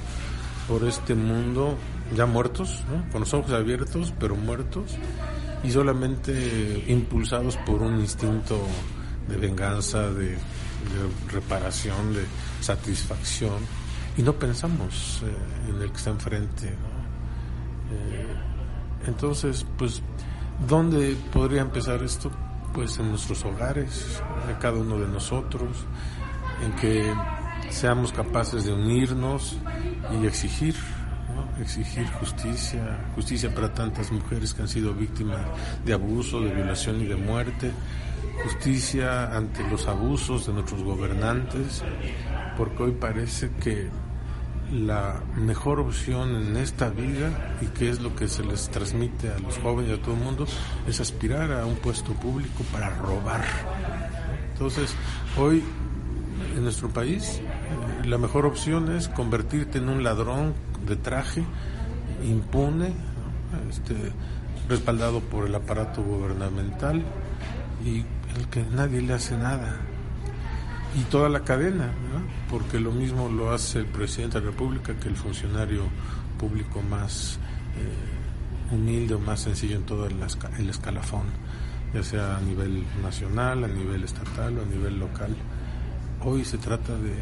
[0.68, 1.76] por este mundo
[2.14, 2.82] ya muertos,
[3.12, 4.92] con los ojos abiertos, pero muertos,
[5.62, 8.58] y solamente impulsados por un instinto
[9.28, 10.36] de venganza, de,
[11.32, 12.24] reparación, de
[12.60, 13.58] satisfacción,
[14.18, 16.68] y no pensamos eh, en el que está enfrente.
[16.68, 16.93] Eh,
[19.06, 20.02] entonces, pues,
[20.66, 22.30] ¿dónde podría empezar esto?
[22.72, 25.70] Pues en nuestros hogares, de cada uno de nosotros,
[26.64, 27.12] en que
[27.70, 29.56] seamos capaces de unirnos
[30.12, 30.74] y exigir,
[31.60, 35.40] exigir justicia, justicia para tantas mujeres que han sido víctimas
[35.84, 37.72] de abuso, de violación y de muerte,
[38.42, 41.82] justicia ante los abusos de nuestros gobernantes,
[42.56, 43.88] porque hoy parece que
[44.72, 49.38] la mejor opción en esta vida y que es lo que se les transmite a
[49.38, 50.46] los jóvenes y a todo el mundo
[50.86, 53.44] es aspirar a un puesto público para robar.
[54.52, 54.94] Entonces,
[55.38, 55.62] hoy
[56.56, 60.54] en nuestro país eh, la mejor opción es convertirte en un ladrón
[60.86, 61.44] de traje
[62.24, 62.92] impune,
[63.70, 63.94] este,
[64.68, 67.02] respaldado por el aparato gubernamental
[67.84, 68.04] y
[68.36, 69.76] el que nadie le hace nada.
[70.96, 71.90] Y toda la cadena,
[72.48, 75.82] porque lo mismo lo hace el presidente de la República que el funcionario
[76.38, 77.38] público más
[77.76, 80.16] eh, humilde o más sencillo en todo el,
[80.58, 81.24] el escalafón,
[81.92, 85.34] ya sea a nivel nacional, a nivel estatal o a nivel local.
[86.22, 87.14] Hoy se trata de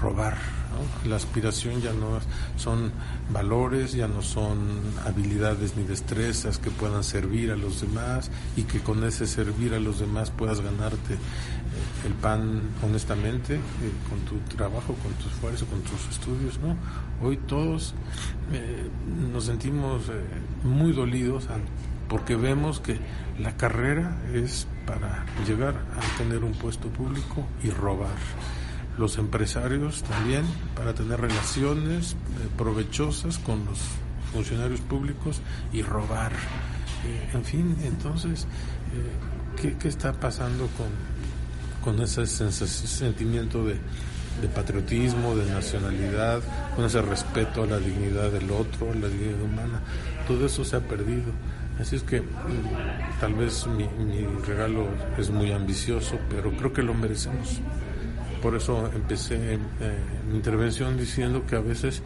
[0.00, 0.36] robar.
[1.06, 2.20] La aspiración ya no
[2.56, 2.92] son
[3.32, 4.58] valores, ya no son
[5.04, 9.80] habilidades ni destrezas que puedan servir a los demás y que con ese servir a
[9.80, 13.60] los demás puedas ganarte eh, el pan honestamente eh,
[14.08, 16.58] con tu trabajo, con tu esfuerzo, con tus estudios.
[16.60, 16.76] ¿no?
[17.26, 17.94] Hoy todos
[18.52, 18.88] eh,
[19.32, 20.02] nos sentimos
[20.64, 21.48] muy dolidos
[22.08, 22.98] porque vemos que
[23.38, 28.10] la carrera es para llegar a tener un puesto público y robar
[29.00, 30.44] los empresarios también
[30.76, 32.16] para tener relaciones eh,
[32.58, 33.78] provechosas con los
[34.30, 35.40] funcionarios públicos
[35.72, 36.32] y robar.
[36.32, 38.46] Eh, en fin, entonces,
[39.62, 40.88] eh, ¿qué, está pasando con,
[41.82, 43.80] con ese sentimiento de,
[44.54, 46.42] patriotismo, de nacionalidad,
[46.76, 49.80] con ese respeto a la dignidad del otro, a la dignidad humana?
[50.28, 51.32] Todo eso se ha perdido.
[51.80, 56.92] Así es que mm, tal vez mi regalo es muy ambicioso, pero creo que lo
[56.92, 57.62] merecemos.
[58.42, 59.58] Por eso empecé eh,
[60.28, 62.02] mi intervención diciendo que a veces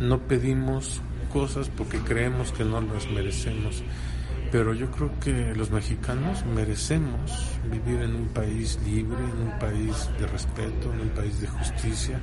[0.00, 3.82] no pedimos cosas porque creemos que no las merecemos.
[4.50, 7.32] Pero yo creo que los mexicanos merecemos
[7.70, 12.20] vivir en un país libre, en un país de respeto, en un país de justicia,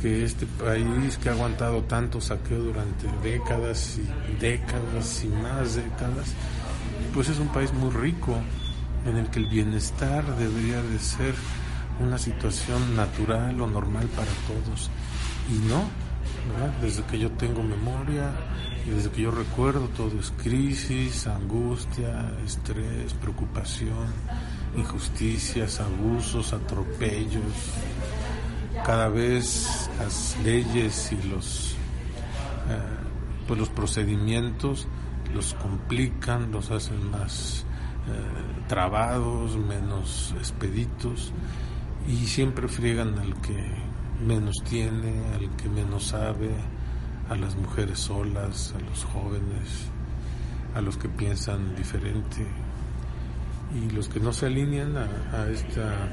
[0.00, 6.34] que este país que ha aguantado tanto saqueo durante décadas y décadas y más décadas,
[7.14, 8.34] pues es un país muy rico
[9.04, 11.34] en el que el bienestar debería de ser
[12.00, 14.90] una situación natural o normal para todos.
[15.50, 15.84] Y no,
[16.80, 18.32] desde que yo tengo memoria
[18.86, 24.06] y desde que yo recuerdo todo es crisis, angustia, estrés, preocupación,
[24.76, 27.42] injusticias, abusos, atropellos.
[28.84, 31.72] Cada vez las leyes y los,
[32.68, 32.78] eh,
[33.46, 34.88] pues los procedimientos
[35.32, 37.64] los complican, los hacen más
[38.08, 41.32] eh, trabados, menos expeditos
[42.08, 43.56] y siempre friegan al que
[44.26, 46.50] menos tiene, al que menos sabe,
[47.28, 49.88] a las mujeres solas, a los jóvenes,
[50.74, 52.46] a los que piensan diferente
[53.74, 56.08] y los que no se alinean a, esta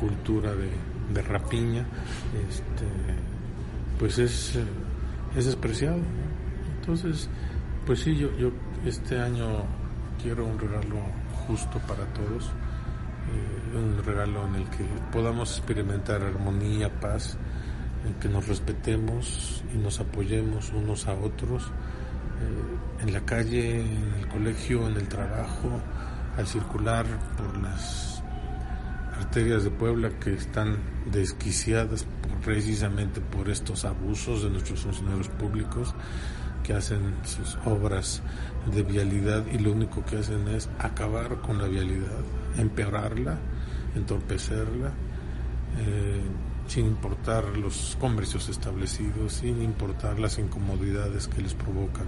[0.00, 1.84] cultura de, rapiña,
[2.48, 2.86] este,
[3.98, 4.58] pues es,
[5.36, 5.98] es despreciado.
[6.80, 7.28] Entonces,
[7.86, 8.50] pues sí, yo, yo
[8.86, 9.64] este año
[10.22, 11.00] quiero un regalo
[11.46, 12.61] justo para todos eh,
[13.74, 17.36] un regalo en el que podamos experimentar armonía, paz,
[18.06, 24.14] en que nos respetemos y nos apoyemos unos a otros, eh, en la calle, en
[24.18, 25.80] el colegio, en el trabajo,
[26.36, 28.22] al circular por las
[29.16, 30.78] arterias de Puebla que están
[31.10, 32.06] desquiciadas
[32.44, 35.94] precisamente por estos abusos de nuestros funcionarios públicos
[36.62, 38.22] que hacen sus obras
[38.72, 42.22] de vialidad y lo único que hacen es acabar con la vialidad,
[42.56, 43.38] empeorarla,
[43.94, 44.88] entorpecerla,
[45.78, 46.22] eh,
[46.66, 52.06] sin importar los comercios establecidos, sin importar las incomodidades que les provocan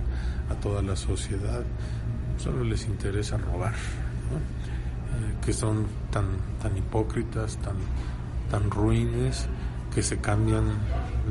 [0.50, 1.62] a toda la sociedad,
[2.38, 6.26] solo les interesa robar, eh, que son tan,
[6.62, 7.76] tan hipócritas, tan,
[8.50, 9.48] tan ruines,
[9.94, 10.64] que se cambian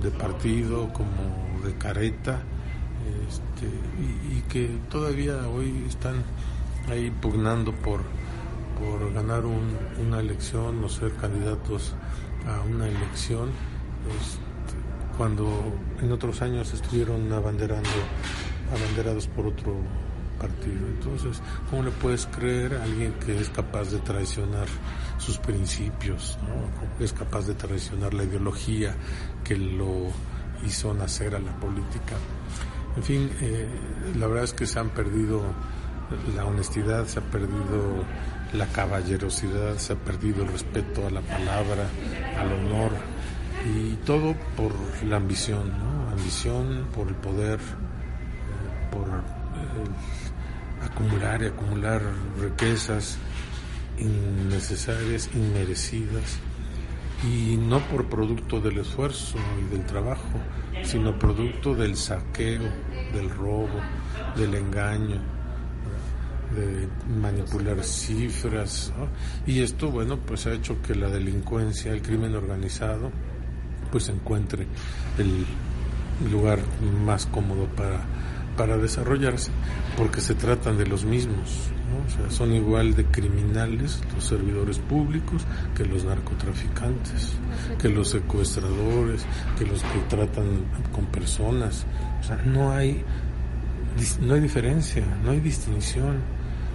[0.01, 2.41] de partido como de careta
[3.27, 3.67] este,
[4.31, 6.23] y, que todavía hoy están
[6.89, 8.01] ahí pugnando por,
[8.79, 11.93] por ganar una elección o ser candidatos
[12.47, 13.49] a una elección,
[14.19, 15.47] este, cuando
[16.01, 17.89] en otros años estuvieron abanderando,
[18.71, 19.75] abanderados por otro
[20.39, 20.87] partido.
[20.87, 24.67] Entonces, ¿cómo le puedes creer a alguien que es capaz de traicionar
[25.17, 27.03] sus principios, ¿no?
[27.03, 28.95] es capaz de traicionar la ideología
[29.43, 30.07] que lo
[30.65, 32.15] hizo nacer a la política?
[32.95, 33.67] En fin, eh,
[34.17, 35.41] la verdad es que se han perdido
[36.35, 38.03] la honestidad, se ha perdido
[38.53, 41.87] la caballerosidad, se ha perdido el respeto a la palabra,
[42.37, 42.91] al honor
[43.65, 46.09] y todo por la ambición, ¿no?
[46.11, 52.01] Ambición por el poder, eh, por eh, acumular y acumular
[52.39, 53.17] riquezas
[53.97, 56.37] innecesarias, inmerecidas
[57.23, 60.39] y no por producto del esfuerzo y del trabajo,
[60.83, 62.69] sino producto del saqueo,
[63.13, 63.79] del robo,
[64.35, 65.21] del engaño,
[66.53, 66.87] de
[67.19, 68.93] manipular cifras.
[69.45, 73.11] Y esto, bueno, pues ha hecho que la delincuencia, el crimen organizado,
[73.91, 74.67] pues encuentre
[75.17, 75.45] el
[76.31, 76.59] lugar
[77.05, 78.05] más cómodo para
[78.55, 79.51] para desarrollarse,
[79.97, 81.71] porque se tratan de los mismos,
[82.29, 87.33] son igual de criminales los servidores públicos que los narcotraficantes,
[87.79, 89.25] que los secuestradores,
[89.57, 91.85] que los que tratan con personas,
[92.19, 93.03] o sea, no hay
[94.21, 96.17] no hay diferencia, no hay distinción,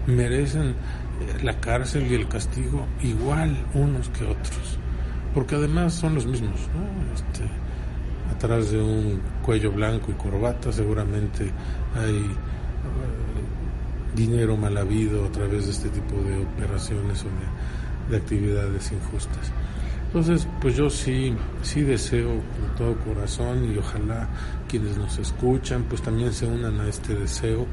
[0.08, 0.74] merecen eh,
[1.42, 4.78] la cárcel y el castigo igual unos que otros,
[5.34, 7.14] porque además son los mismos, ¿no?
[7.14, 7.44] Este,
[8.34, 11.50] atrás de un cuello blanco y corbata seguramente
[11.94, 12.28] hay eh,
[14.14, 19.52] dinero mal habido a través de este tipo de operaciones o de, actividades injustas.
[20.06, 24.26] Entonces, pues yo sí, sí deseo con todo corazón y ojalá
[24.66, 27.66] quienes nos escuchan, pues también se unan a este deseo,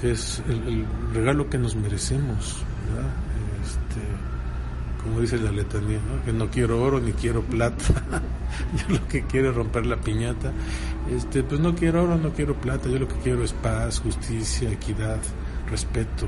[0.00, 3.10] que es el, regalo que nos merecemos, ¿verdad?
[3.62, 7.84] Este, como dice la letanía, que no quiero oro ni quiero plata,
[8.76, 10.52] yo lo que quiero es romper la piñata,
[11.10, 14.70] este, pues no quiero oro, no quiero plata, yo lo que quiero es paz, justicia,
[14.70, 15.18] equidad,
[15.70, 16.26] respeto,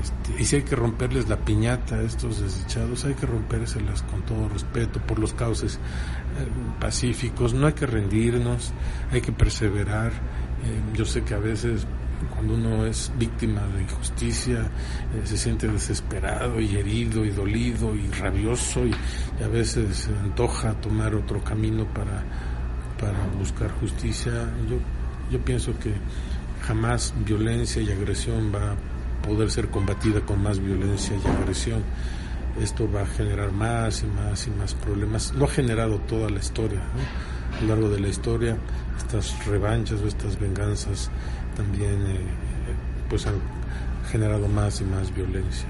[0.00, 4.22] este, y si hay que romperles la piñata a estos desdichados, hay que rompérselas con
[4.22, 5.78] todo respeto, por los cauces eh,
[6.78, 8.72] pacíficos, no hay que rendirnos,
[9.10, 10.12] hay que perseverar.
[10.12, 11.86] Eh, yo sé que a veces
[12.26, 14.60] cuando uno es víctima de injusticia
[15.14, 18.94] eh, se siente desesperado y herido y dolido y rabioso y,
[19.42, 22.24] a veces se antoja tomar otro camino para,
[23.00, 24.32] para buscar justicia.
[24.68, 24.78] Yo,
[25.30, 25.92] yo pienso que
[26.66, 28.76] jamás violencia y agresión va a
[29.26, 31.82] poder ser combatida con más violencia y agresión.
[32.60, 35.32] Esto va a generar más y más y más problemas.
[35.34, 36.80] Lo ha generado toda la historia.
[37.56, 38.56] A lo largo de la historia,
[38.98, 41.10] estas revanchas o estas venganzas
[41.58, 42.20] también eh,
[43.10, 43.34] pues han
[44.10, 45.68] generado más y más violencia.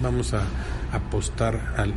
[0.00, 0.42] Vamos a
[0.92, 1.92] apostar al,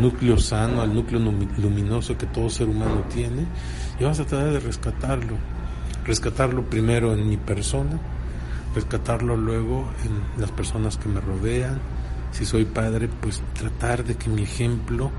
[0.00, 1.20] núcleo sano, al núcleo
[1.58, 3.44] luminoso que todo ser humano tiene
[3.98, 5.36] y vamos a tratar de rescatarlo
[6.04, 7.98] rescatarlo primero en mi persona,
[8.74, 11.78] rescatarlo luego en las personas que me rodean.
[12.32, 15.10] Si soy padre, pues tratar de que mi ejemplo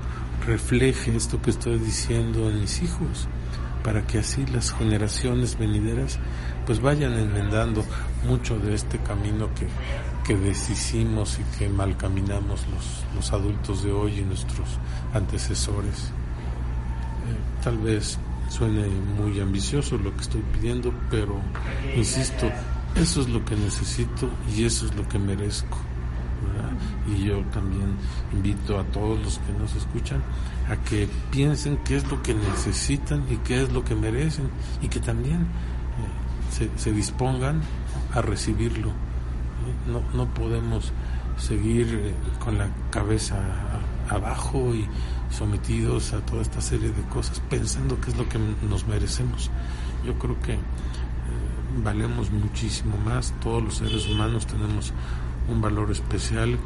[0.46, 3.28] refleje esto que estoy diciendo en mis hijos,
[3.82, 6.18] para que así las generaciones venideras
[6.66, 7.84] pues vayan enmendando
[8.26, 9.66] mucho de este camino que,
[10.24, 14.68] que deshicimos y que mal caminamos los, los adultos de hoy y nuestros
[15.12, 16.10] antecesores.
[17.28, 18.18] Eh, tal vez
[18.48, 21.40] suene muy ambicioso lo que estoy pidiendo, pero
[21.96, 22.50] insisto,
[22.94, 25.78] eso es lo que necesito y eso es lo que merezco.
[27.06, 27.96] Y yo también
[28.32, 30.22] invito a todos los que nos escuchan
[30.72, 34.48] a que piensen qué es lo que necesitan y qué es lo que merecen
[34.80, 35.42] y que también
[36.60, 37.60] eh, se, dispongan
[38.14, 38.90] a recibirlo.
[39.86, 40.92] No, no podemos
[41.36, 43.36] seguir eh, con la cabeza
[44.08, 44.86] abajo y
[45.30, 49.50] sometidos a toda esta serie de cosas pensando que es lo que nos merecemos.
[50.06, 50.58] Yo creo que eh,
[51.84, 54.94] valemos muchísimo más, todos los seres humanos tenemos
[55.48, 56.58] un valor especial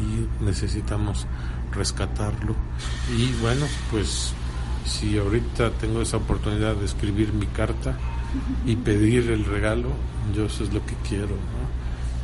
[0.00, 1.26] y necesitamos
[1.72, 2.54] rescatarlo.
[3.16, 4.32] Y bueno, pues
[4.84, 7.96] si ahorita tengo esa oportunidad de escribir mi carta
[8.64, 9.90] y pedir el regalo,
[10.34, 11.36] yo eso es lo que quiero.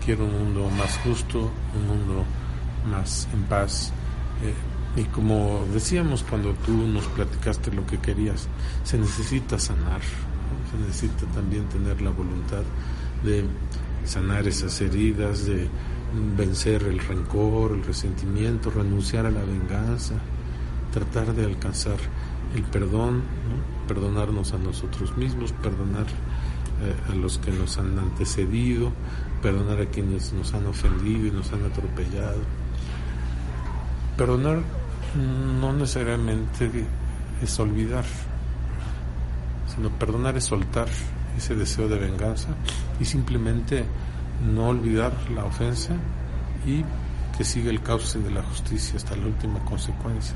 [0.05, 2.25] Quiero un mundo más justo, un mundo
[2.91, 3.93] más en paz.
[4.43, 8.49] Eh, y como decíamos cuando tú nos platicaste lo que querías,
[8.85, 10.01] se necesita sanar,
[10.71, 12.63] se necesita también tener la voluntad
[13.23, 13.45] de
[14.07, 15.69] sanar esas heridas, de
[16.37, 20.15] vencer el rencor, el resentimiento, renunciar a la venganza,
[20.93, 21.99] tratar de alcanzar
[22.55, 23.23] el perdón,
[23.89, 28.93] perdonarnos a nosotros mismos, perdonar eh, a los que nos han antecedido,
[29.43, 32.41] perdonar a quienes nos han ofendido y nos han atropellado.
[34.17, 34.63] Perdonar
[35.61, 36.71] no necesariamente
[37.43, 38.05] es olvidar,
[39.75, 40.89] sino perdonar es soltar
[41.37, 42.49] ese deseo de venganza
[42.99, 43.85] y simplemente
[44.45, 45.95] no olvidar la ofensa
[46.67, 46.85] y
[47.37, 50.35] que siga el cauce de la justicia hasta la última consecuencia.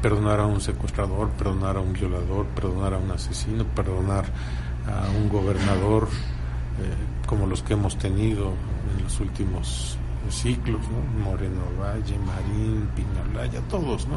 [0.00, 4.24] Perdonar a un secuestrador, perdonar a un violador, perdonar a un asesino, perdonar
[4.86, 6.08] a un gobernador
[6.80, 8.52] eh, como los que hemos tenido
[8.96, 9.96] en los últimos
[10.30, 11.24] ciclos, ¿no?
[11.24, 14.16] Moreno Valle, Marín, Piñalaya, todos, ¿no?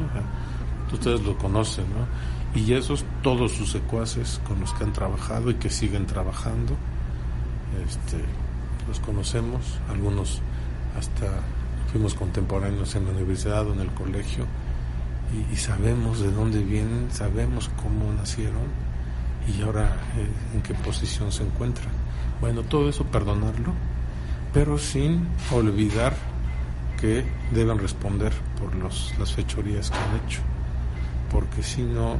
[0.91, 2.59] ustedes lo conocen, ¿no?
[2.59, 6.77] Y esos, todos sus secuaces con los que han trabajado y que siguen trabajando,
[7.87, 8.17] este,
[8.87, 10.41] los conocemos, algunos
[10.97, 11.27] hasta
[11.91, 14.45] fuimos contemporáneos en la universidad o en el colegio,
[15.51, 18.63] y, sabemos de dónde vienen, sabemos cómo nacieron
[19.47, 21.91] y ahora eh, en qué posición se encuentran.
[22.39, 23.73] Bueno, todo eso perdonarlo
[24.55, 26.15] pero sin olvidar
[26.97, 30.39] que deben responder por los, las fechorías que han hecho,
[31.29, 32.15] porque si no,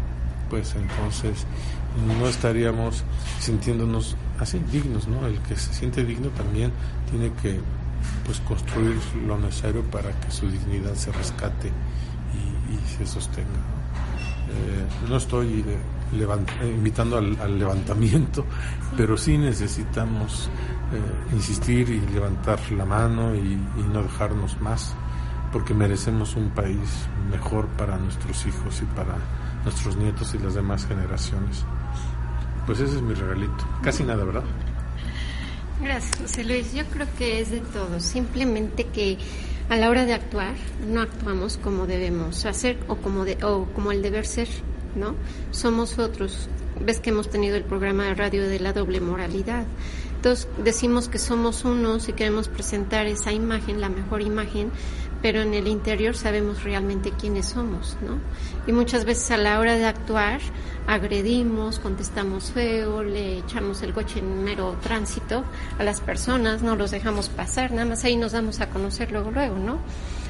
[0.50, 1.46] pues entonces
[2.06, 3.06] no estaríamos
[3.40, 5.26] sintiéndonos así dignos, ¿no?
[5.28, 6.72] El que se siente digno también
[7.10, 7.60] tiene que
[8.26, 13.50] pues construir lo necesario para que su dignidad se rescate y, se sostenga.
[15.08, 15.16] ¿no?
[15.16, 18.46] Eh, estoy eh, invitando al, levantamiento,
[18.96, 20.50] pero sí necesitamos
[20.94, 23.58] eh, insistir y levantar la mano y
[23.92, 24.94] no dejarnos más,
[25.52, 29.16] porque merecemos un país mejor para nuestros hijos y para
[29.64, 31.66] nuestros nietos y las demás generaciones.
[32.66, 33.64] Pues ese es mi regalito.
[33.84, 34.44] Casi nada, ¿verdad?
[35.82, 36.74] Gracias, José Luis.
[36.74, 38.00] Yo creo que es de todo.
[38.00, 39.18] Simplemente que
[39.70, 40.56] a la hora de actuar
[40.88, 44.48] no actuamos como debemos hacer o como, de, o como el deber ser,
[44.96, 45.16] ¿no?
[45.52, 46.50] Somos otros.
[46.80, 49.66] Ves que hemos tenido el programa de radio de la doble moralidad.
[50.16, 54.72] Entonces decimos que somos unos y queremos presentar esa imagen, la mejor imagen,
[55.22, 58.20] pero en el interior sabemos realmente quiénes somos, ¿no?
[58.68, 60.40] Y muchas veces a la hora de actuar
[60.88, 65.44] agredimos, contestamos feo, le echamos el coche en mero tránsito
[65.80, 69.32] a las personas, no los dejamos pasar, nada más ahí nos damos a conocer luego,
[69.32, 69.80] luego, ¿no?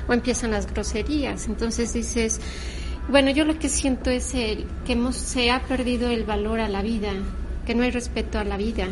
[0.07, 2.39] O empiezan las groserías, entonces dices,
[3.09, 6.69] bueno, yo lo que siento es el, que hemos, se ha perdido el valor a
[6.69, 7.11] la vida,
[7.65, 8.87] que no hay respeto a la vida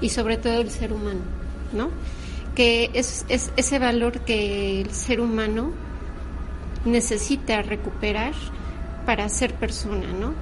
[0.00, 1.20] y sobre todo el ser humano,
[1.72, 1.90] ¿no?
[2.58, 5.70] Que es, ese valor que el ser humano
[6.84, 8.32] necesita recuperar
[9.06, 10.34] para ser persona, ¿no?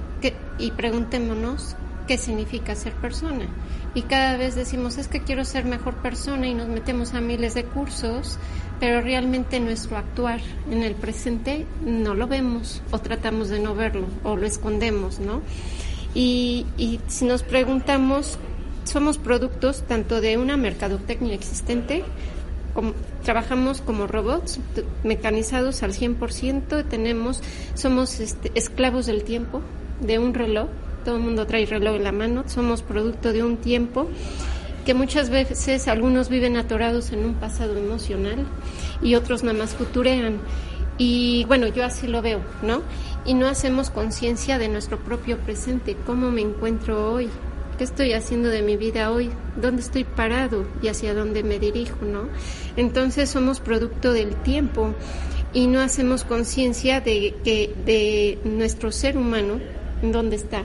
[0.57, 1.75] y preguntémonos
[2.07, 3.45] qué significa ser persona.
[3.93, 7.53] Y cada vez decimos, es que quiero ser mejor persona y nos metemos a miles
[7.53, 8.39] de cursos,
[8.79, 10.41] pero realmente nuestro actuar
[10.71, 15.43] en el presente no lo vemos o tratamos de no verlo o lo escondemos, ¿no?
[16.15, 18.39] Y, y si nos preguntamos
[18.87, 22.03] somos productos tanto de una mercadotecnia existente,
[23.23, 24.59] trabajamos como robots
[25.03, 27.41] mecanizados al 100%, tenemos,
[27.73, 29.61] somos este, esclavos del tiempo,
[30.01, 30.69] de un reloj,
[31.03, 34.07] todo el mundo trae reloj en la mano, somos producto de un tiempo
[34.85, 38.45] que muchas veces algunos viven atorados en un pasado emocional
[39.01, 40.37] y otros nada más futurean.
[40.97, 42.81] Y bueno, yo así lo veo, ¿no?
[43.25, 47.29] Y no hacemos conciencia de nuestro propio presente, cómo me encuentro hoy,
[47.77, 49.29] ¿Qué estoy haciendo de mi vida hoy?
[49.55, 52.23] ¿Dónde estoy parado y hacia dónde me dirijo, no?
[52.75, 54.95] Entonces somos producto del tiempo
[55.53, 59.59] y no hacemos conciencia de que de nuestro ser humano
[60.01, 60.63] dónde está.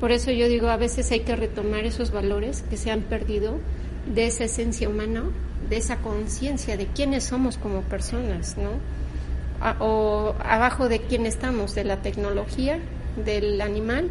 [0.00, 3.58] Por eso yo digo, a veces hay que retomar esos valores que se han perdido
[4.06, 5.24] de esa esencia humana,
[5.68, 8.70] de esa conciencia de quiénes somos como personas, ¿no?
[9.80, 12.78] o abajo de quién estamos, de la tecnología,
[13.22, 14.08] del animal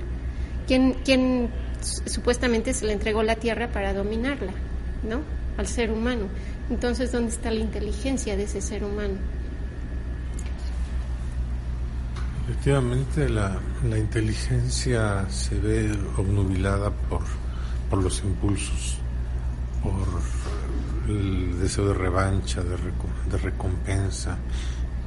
[0.67, 1.49] ¿Quién,
[2.05, 4.51] supuestamente se le entregó la tierra para dominarla,
[5.07, 5.21] ¿no?
[5.57, 6.25] Al ser humano.
[6.69, 9.15] Entonces, ¿dónde está la inteligencia de ese ser humano?
[12.49, 13.59] Efectivamente, la,
[13.97, 17.21] inteligencia se ve obnubilada por,
[17.89, 18.97] por los impulsos,
[19.81, 20.21] por
[21.09, 22.75] el deseo de revancha, de,
[23.31, 24.37] de recompensa,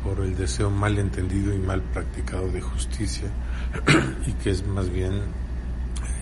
[0.03, 3.29] por el deseo mal entendido y mal practicado de justicia,
[4.27, 5.21] y que es más bien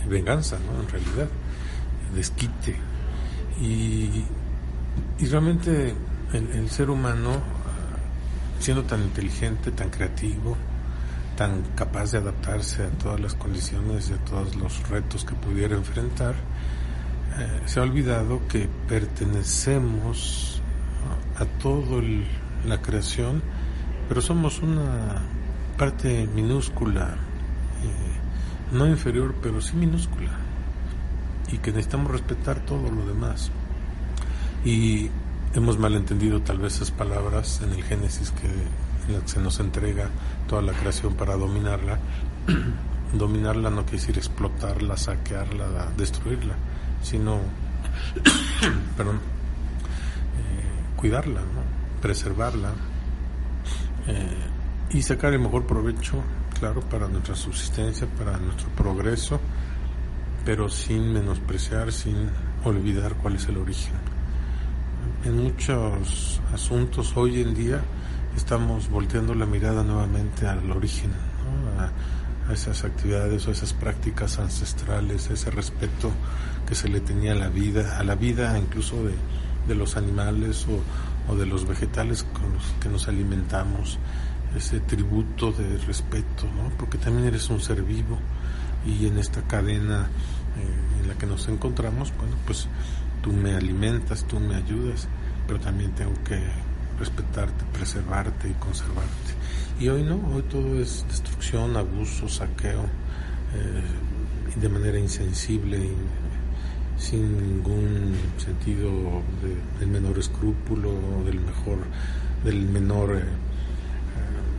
[0.07, 0.81] venganza, ¿no?
[0.83, 1.29] En realidad,
[2.15, 2.77] desquite.
[3.61, 4.25] Y,
[5.19, 5.95] y realmente
[6.33, 7.41] el, ser humano,
[8.61, 10.57] siendo tan inteligente, tan creativo,
[11.37, 15.77] tan capaz de adaptarse a todas las condiciones y a todos los retos que pudiera
[15.77, 16.35] enfrentar,
[17.39, 20.61] eh, se ha olvidado que pertenecemos
[21.39, 22.03] a toda
[22.67, 23.43] la creación,
[24.09, 25.23] pero somos una
[25.77, 27.17] parte minúscula
[28.73, 30.31] no inferior, pero sí minúscula,
[31.51, 33.51] y que necesitamos respetar todo lo demás.
[34.65, 35.11] Y
[35.55, 38.49] hemos malentendido tal vez esas palabras en el Génesis que,
[39.13, 40.09] en que se nos entrega
[40.49, 41.99] toda la creación para dominarla.
[43.13, 46.55] dominarla no quiere decir explotarla, saquearla, destruirla,
[47.03, 47.39] sino,
[48.97, 51.41] perdón, eh, cuidarla,
[52.03, 52.73] preservarla
[54.07, 54.37] eh,
[54.91, 56.23] y sacar el mejor provecho
[56.59, 59.41] claro, para nuestra subsistencia, para nuestro progreso,
[60.45, 62.29] pero sin menospreciar, sin
[62.65, 63.95] olvidar cuál es el origen.
[65.25, 67.81] En muchos asuntos hoy en día
[68.37, 71.11] estamos volteando la mirada nuevamente al origen,
[71.79, 76.11] a, esas actividades o esas prácticas ancestrales, ese respeto
[76.67, 81.31] que se le tenía a la vida, a la vida incluso de, los animales o,
[81.31, 83.99] o de los vegetales con los que nos alimentamos
[84.59, 86.71] ese tributo de respeto, ¿no?
[86.77, 88.19] porque también eres un ser vivo
[88.85, 90.09] y en esta cadena
[90.57, 92.69] eh, en la que nos encontramos, bueno, pues
[93.23, 95.09] tú me alimentas, tú me ayudas,
[95.47, 96.41] pero también tengo que
[96.99, 99.33] respetarte, preservarte y conservarte.
[99.79, 102.85] Y hoy no, hoy todo es destrucción, abuso, saqueo,
[103.55, 105.79] eh, de manera insensible,
[106.99, 108.91] sin ningún sentido
[109.79, 111.79] del menor escrúpulo, del mejor,
[112.45, 113.48] del menor, eh,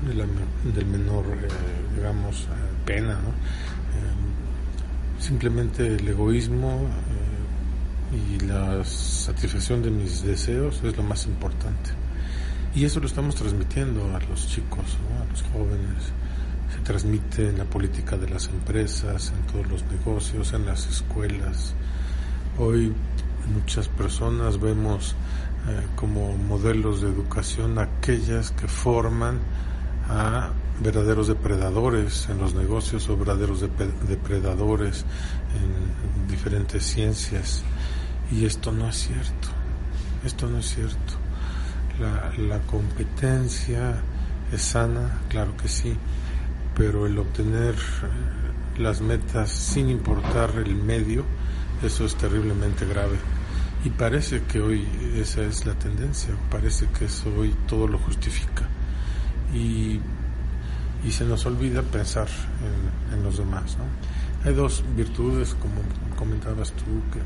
[0.06, 1.26] del menor,
[1.96, 2.48] digamos,
[2.86, 3.18] pena,
[5.20, 6.88] simplemente el egoísmo
[8.12, 11.92] y la satisfacción de mis deseos es lo más importante.
[12.76, 16.12] Y eso lo estamos transmitiendo a los chicos, a los jóvenes.
[16.74, 21.74] Se transmite en la política de las empresas, en todos los negocios, en las escuelas.
[22.58, 22.94] Hoy
[23.54, 25.16] muchas personas vemos
[25.68, 29.40] eh, como modelos de educación aquellas que forman
[30.10, 30.50] a
[30.82, 35.06] verdaderos depredadores en los negocios o verdaderos depredadores
[35.56, 37.64] en diferentes ciencias.
[38.32, 39.50] Y esto no es cierto,
[40.26, 41.14] esto no es cierto.
[42.00, 44.02] La, la competencia
[44.52, 45.96] es sana, claro que sí,
[46.76, 51.26] pero el obtener eh, las metas sin importar el medio,
[51.84, 53.18] eso es terriblemente grave.
[53.84, 58.68] Y parece que hoy esa es la tendencia, parece que eso hoy todo lo justifica.
[59.54, 60.00] Y,
[61.04, 62.28] y se nos olvida pensar
[63.14, 63.78] en, los demás.
[64.46, 65.82] Hay dos virtudes, como
[66.16, 67.20] comentabas tú, que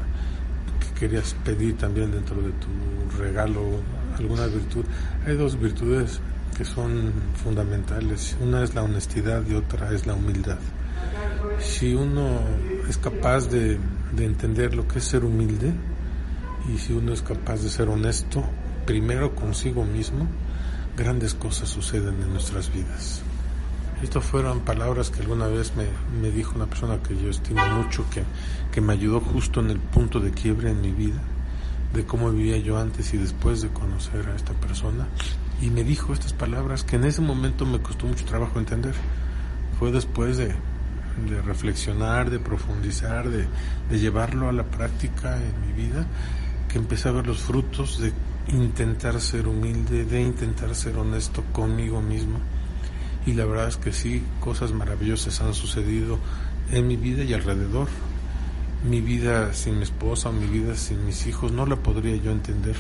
[1.00, 3.62] querías pedir también dentro de tu regalo
[4.18, 4.86] alguna virtud.
[5.26, 6.20] Hay dos virtudes
[6.56, 7.12] que son
[7.44, 8.38] fundamentales.
[8.40, 10.60] Una es la honestidad y otra es la humildad.
[11.60, 12.40] Si uno
[12.88, 13.78] es capaz de,
[14.16, 15.74] de entender lo que es ser humilde
[16.74, 18.44] y si uno es capaz de ser honesto,
[18.86, 20.28] primero consigo mismo,
[20.96, 23.24] grandes cosas suceden en nuestras vidas.
[24.02, 25.86] Estas fueron palabras que alguna vez me,
[26.22, 28.24] me, dijo una persona que yo estimo mucho, que,
[28.72, 31.22] que me ayudó justo en el punto de quiebre en mi vida,
[31.94, 35.08] de cómo vivía yo antes y después de conocer a esta persona.
[35.62, 38.94] Y me dijo estas palabras que en ese momento me costó mucho trabajo entender.
[39.80, 40.54] Fue después de,
[41.30, 43.48] de reflexionar, de profundizar, de,
[43.90, 46.06] de llevarlo a la práctica en mi vida,
[46.68, 48.12] que empecé a ver los frutos de
[48.50, 52.40] intentar ser humilde, de intentar ser honesto conmigo mismo
[53.26, 56.20] y la verdad es que sí, cosas maravillosas han sucedido
[56.72, 57.88] en mi vida y alrededor.
[58.90, 62.76] Mi vida sin mi esposa, mi vida sin mis hijos, no la podría yo entender.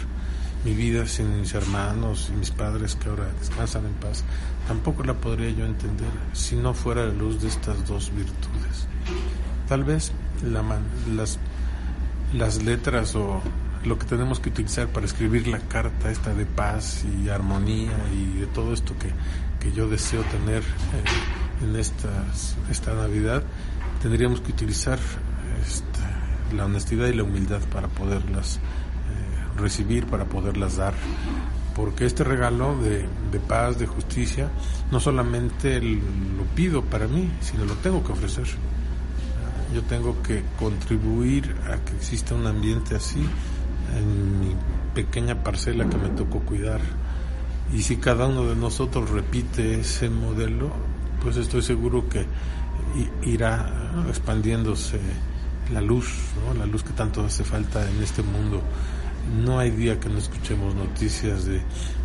[0.66, 4.24] Mi vida sin mis hermanos y mis padres que ahora descansan en paz,
[4.68, 8.88] tampoco la podría yo entender si no fuera la luz de estas dos virtudes.
[9.68, 10.12] Tal vez
[11.16, 11.38] las,
[12.34, 13.42] las letras o
[13.86, 18.40] lo que tenemos que utilizar para escribir la carta esta de paz y armonía y
[18.40, 19.10] de todo esto que,
[19.60, 23.44] que yo deseo tener eh, en estas, esta Navidad,
[24.02, 25.00] tendríamos que utilizar
[25.66, 30.94] este, la honestidad y la humildad para poderlas eh, recibir, para poderlas dar.
[31.76, 34.50] Porque este regalo de, de, paz, de justicia,
[34.92, 38.46] no solamente lo pido para mí, sino lo tengo que ofrecer.
[39.74, 43.28] Yo tengo que contribuir a que exista un ambiente así
[43.98, 44.56] en mi
[44.94, 46.82] pequeña parcela que me tocó cuidar.
[47.74, 50.72] Y si cada uno de nosotros repite ese modelo,
[51.22, 52.26] pues estoy seguro que
[53.24, 55.00] irá expandiéndose
[55.74, 56.14] la luz,
[56.58, 58.62] la luz que tanto hace falta en este mundo.
[59.44, 61.62] No hay día que no escuchemos noticias de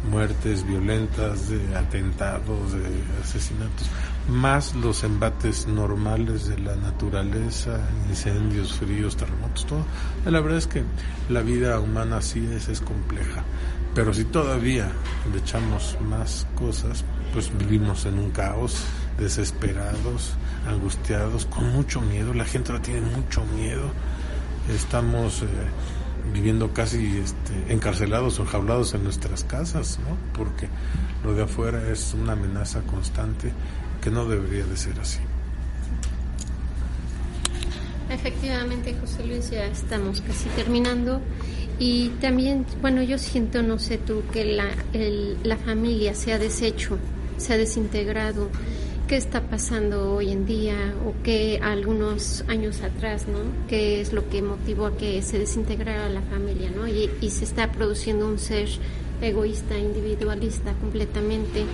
[0.08, 2.86] muertes violentas, de atentados, de
[3.22, 3.90] asesinatos,
[4.28, 9.84] más los embates normales de la naturaleza, incendios, fríos, terremotos, todo.
[10.26, 10.84] La verdad es que
[11.28, 13.42] la vida humana así es, es compleja.
[13.94, 14.90] Pero si todavía
[15.32, 18.84] le echamos más cosas, pues vivimos en un caos,
[19.18, 20.34] desesperados,
[20.68, 22.34] angustiados, con mucho miedo.
[22.34, 23.90] La gente ahora tiene mucho miedo.
[24.68, 25.46] Estamos eh,
[26.32, 30.16] viviendo casi este, encarcelados o enjaulados en nuestras casas, ¿no?
[30.36, 30.68] Porque
[31.24, 33.52] lo de afuera es una amenaza constante
[34.02, 35.20] que no debería de ser así.
[38.10, 41.20] Efectivamente, José Luis, ya estamos casi terminando.
[41.78, 44.68] Y también, bueno, yo siento, no sé tú, que la,
[45.44, 46.98] la familia se ha deshecho,
[47.36, 48.48] se ha desintegrado.
[49.06, 50.76] ¿Qué está pasando hoy en día
[51.06, 53.38] o qué algunos años atrás, ¿no?
[53.66, 56.86] ¿Qué es lo que motivó a que se desintegrara la familia, ¿no?
[56.86, 58.68] Y, y se está produciendo un ser
[59.20, 61.64] egoísta, individualista completamente.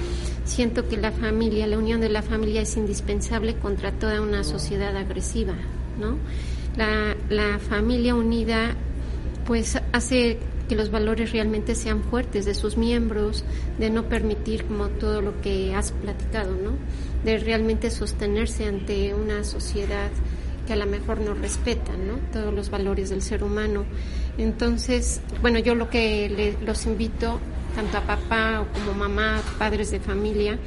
[0.45, 4.97] Siento que la familia, la unión de la familia es indispensable contra toda una sociedad
[4.97, 5.55] agresiva,
[5.99, 6.19] ¿no?
[6.77, 8.75] La, la familia unida
[9.47, 10.39] pues hace
[10.69, 13.45] que los valores realmente sean fuertes de sus miembros,
[13.79, 16.73] de no permitir como todo lo que has platicado, ¿no?
[17.25, 20.11] De realmente sostenerse ante una sociedad
[20.67, 22.19] que a lo mejor no respeta, ¿no?
[22.33, 23.85] Todos los valores del ser humano.
[24.39, 27.41] Entonces, bueno, yo lo que los invito,
[27.75, 30.59] tanto a papá como mamá, padres de familia,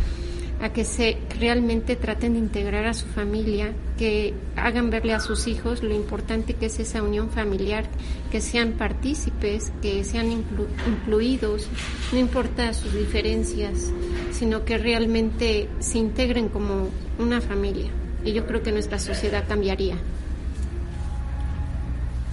[0.61, 5.47] a que se realmente traten de integrar a su familia, que hagan verle a sus
[5.47, 7.85] hijos lo importante que es esa unión familiar,
[8.31, 11.67] que sean partícipes, que sean incluidos,
[12.11, 13.91] no importa sus diferencias,
[14.31, 16.89] sino que realmente se integren como
[17.19, 17.91] una familia.
[18.27, 19.95] Y yo creo que nuestra sociedad cambiaría.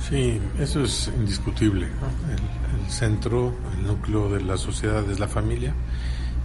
[0.08, 1.86] Sí, eso es indiscutible.
[1.86, 5.72] El, centro, el núcleo de la sociedad es la familia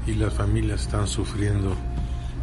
[0.05, 1.75] y las familias están sufriendo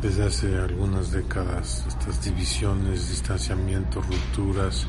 [0.02, 4.84] desde hace algunas décadas estas divisiones, distanciamientos, rupturas,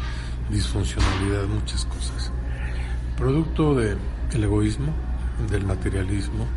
[0.50, 2.32] disfuncionalidad, muchas cosas.
[3.16, 4.00] Producto del
[4.44, 4.92] egoísmo,
[5.52, 6.48] del materialismo,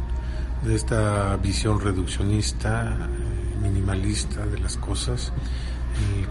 [0.65, 2.97] de esta visión reduccionista,
[3.61, 5.33] minimalista de las cosas,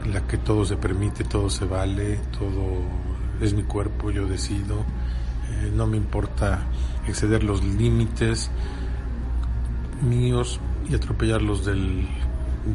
[0.03, 2.82] en la que todo se permite, todo se vale, todo
[3.41, 4.86] es mi cuerpo, yo decido,
[5.49, 6.65] eh, no me importa
[7.07, 8.49] exceder los límites,
[10.01, 10.59] míos
[10.89, 12.07] y atropellarlos del,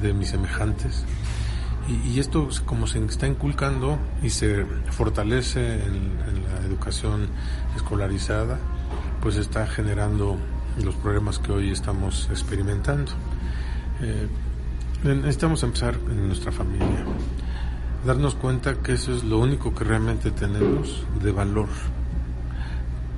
[0.00, 1.04] de mis semejantes.
[2.06, 6.14] Y, esto, como se está inculcando y se fortalece en,
[6.48, 7.28] la educación
[7.76, 8.58] escolarizada,
[9.20, 10.38] pues está generando
[10.82, 13.12] los problemas que hoy estamos experimentando.
[14.00, 14.28] Eh,
[15.04, 17.04] necesitamos empezar en nuestra familia,
[18.06, 21.68] darnos cuenta que eso es lo único que realmente tenemos de valor.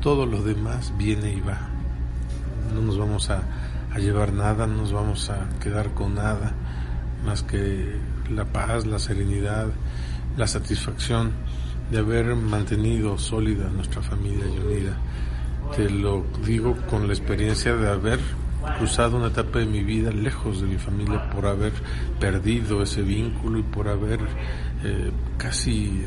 [0.00, 1.58] Todo lo demás viene y va.
[2.74, 3.42] No nos vamos a
[3.98, 6.52] llevar nada, no nos vamos a quedar con nada
[7.24, 7.96] más que
[8.30, 9.68] la paz, la serenidad,
[10.36, 11.32] la satisfacción
[11.90, 14.96] de haber mantenido sólida nuestra familia y unida.
[15.74, 18.20] Te lo digo con la experiencia de haber
[18.74, 21.72] cruzado una etapa de mi vida lejos de mi familia por haber
[22.20, 24.20] perdido ese vínculo y por haber
[24.84, 26.04] eh, casi, eh,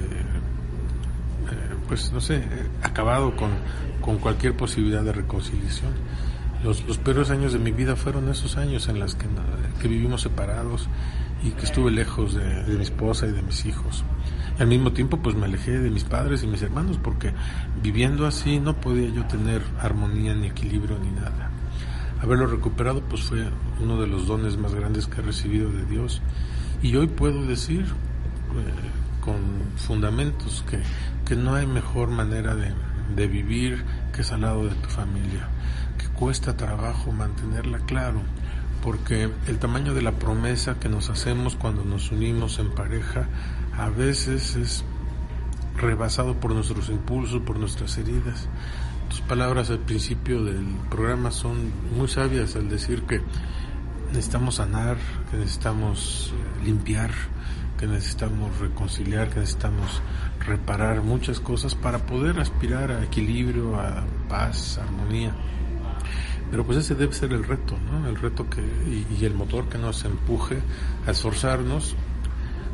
[1.51, 2.43] eh, pues no sé,
[2.83, 3.49] acabado con,
[4.01, 5.93] con cualquier posibilidad de reconciliación.
[6.63, 9.27] Los, peores años de mi vida fueron esos años en los que,
[9.81, 10.89] que vivimos separados
[11.41, 14.03] y que estuve lejos de, mi esposa y de mis hijos.
[14.57, 17.33] al mismo tiempo, pues me alejé de mis padres y mis hermanos porque
[17.81, 21.49] viviendo así no podía yo tener armonía ni equilibrio ni nada.
[22.21, 23.49] Haberlo recuperado, pues fue
[23.81, 26.21] uno de los dones más grandes que he recibido de Dios.
[26.81, 29.37] Y hoy puedo decir eh, con
[29.77, 30.81] fundamentos que,
[31.25, 32.73] que no hay mejor manera de,
[33.15, 35.49] de vivir que es al lado de tu familia
[36.19, 38.21] cuesta trabajo mantenerla claro,
[38.83, 43.29] porque el tamaño de la promesa que nos hacemos cuando nos unimos en pareja
[43.77, 44.83] a veces es
[45.77, 48.49] rebasado por nuestros impulsos, por nuestras heridas.
[49.09, 53.21] Tus palabras al principio del programa son muy sabias al decir que
[54.09, 54.97] necesitamos sanar,
[55.29, 56.33] que necesitamos
[56.63, 57.11] limpiar,
[57.77, 60.01] que necesitamos reconciliar, que necesitamos
[60.45, 65.33] reparar muchas cosas para poder aspirar a equilibrio, a paz, armonía.
[66.51, 68.07] Pero pues ese debe ser el reto, ¿no?
[68.07, 70.59] El reto que, y, el motor que nos empuje
[71.05, 71.95] a esforzarnos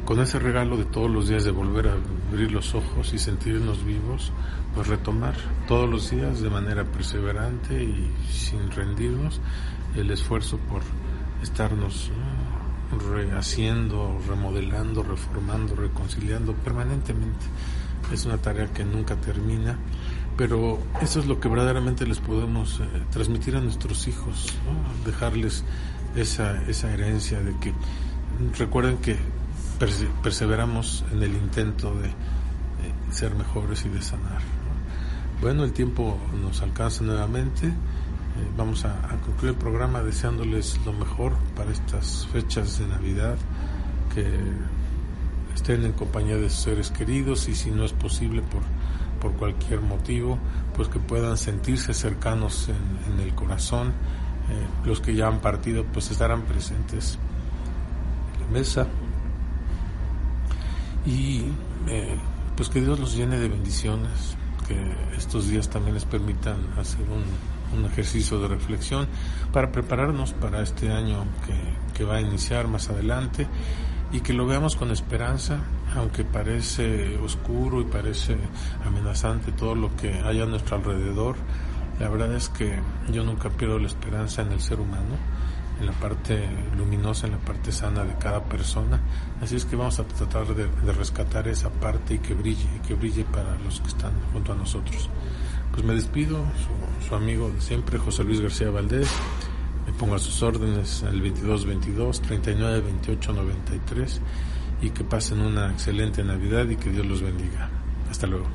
[0.06, 1.96] con ese regalo de todos los días de volver a
[2.32, 4.32] abrir los ojos y sentirnos vivos,
[4.74, 5.36] pues retomar
[5.68, 9.42] todos los días de manera perseverante y sin rendirnos
[9.96, 10.82] el esfuerzo por
[11.42, 12.12] estarnos
[13.12, 17.46] rehaciendo, remodelando, reformando, reconciliando permanentemente.
[18.14, 19.78] Es una tarea que nunca termina
[20.38, 24.54] pero eso es lo que verdaderamente les podemos eh, transmitir a nuestros hijos,
[25.06, 25.64] dejarles
[26.16, 27.74] esa, esa herencia de que
[28.58, 29.18] recuerden que
[29.76, 32.12] perseveramos en el intento de,
[33.12, 34.42] ser mejores y de sanar.
[35.42, 37.68] Bueno, el tiempo nos alcanza nuevamente.
[37.68, 37.74] Eh,
[38.58, 43.38] vamos a, concluir el programa deseándoles lo mejor para estas fechas de Navidad,
[44.14, 44.28] que
[45.54, 48.62] estén en compañía de sus seres queridos y si no es posible por
[49.26, 50.38] por cualquier motivo,
[50.76, 53.88] pues que puedan sentirse cercanos en, el corazón.
[53.88, 57.18] Eh, los que ya han partido, pues estarán presentes
[58.36, 58.88] en la mesa.
[61.06, 61.44] Y
[61.88, 62.16] eh,
[62.56, 64.38] pues que Dios los llene de bendiciones,
[64.68, 64.78] que
[65.16, 69.06] estos días también les permitan hacer un, ejercicio de reflexión
[69.52, 71.54] para prepararnos para este año que,
[71.94, 73.48] que va a iniciar más adelante
[74.14, 75.60] y que lo veamos con esperanza,
[75.94, 78.38] aunque parece oscuro y parece
[78.86, 81.36] amenazante todo lo que hay a nuestro alrededor,
[82.00, 82.80] la verdad es que
[83.12, 85.16] yo nunca pierdo la esperanza en el ser humano,
[85.80, 86.48] en la parte
[86.78, 89.00] luminosa, en la parte sana de cada persona.
[89.42, 93.26] Así es que vamos a tratar de, rescatar esa parte y que brille, que brille
[93.26, 95.10] para los que están junto a nosotros.
[95.72, 99.10] Pues me despido, su, su amigo de siempre, José Luis García Valdés.
[99.86, 104.22] Me pongo a sus órdenes al 2222 39 28 93
[104.82, 107.70] y que pasen una excelente Navidad y que Dios los bendiga.
[108.10, 108.46] Hasta luego.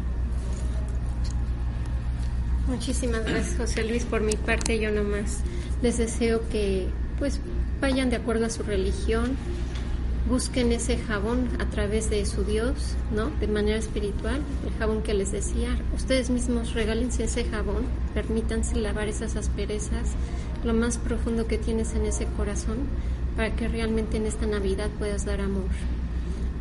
[2.67, 5.43] Muchísimas gracias José Luis por mi parte, yo nomás
[5.83, 6.89] les deseo que
[7.21, 7.39] pues
[7.81, 9.37] vayan de acuerdo a su religión,
[10.29, 13.31] busquen ese jabón a través de su Dios, ¿no?
[13.39, 15.69] De manera espiritual, el jabón que les decía.
[15.95, 20.11] Ustedes mismos regálense ese jabón, permítanse lavar esas asperezas,
[20.65, 22.79] lo más profundo que tienes en ese corazón,
[23.37, 25.69] para que realmente en esta Navidad puedas dar amor.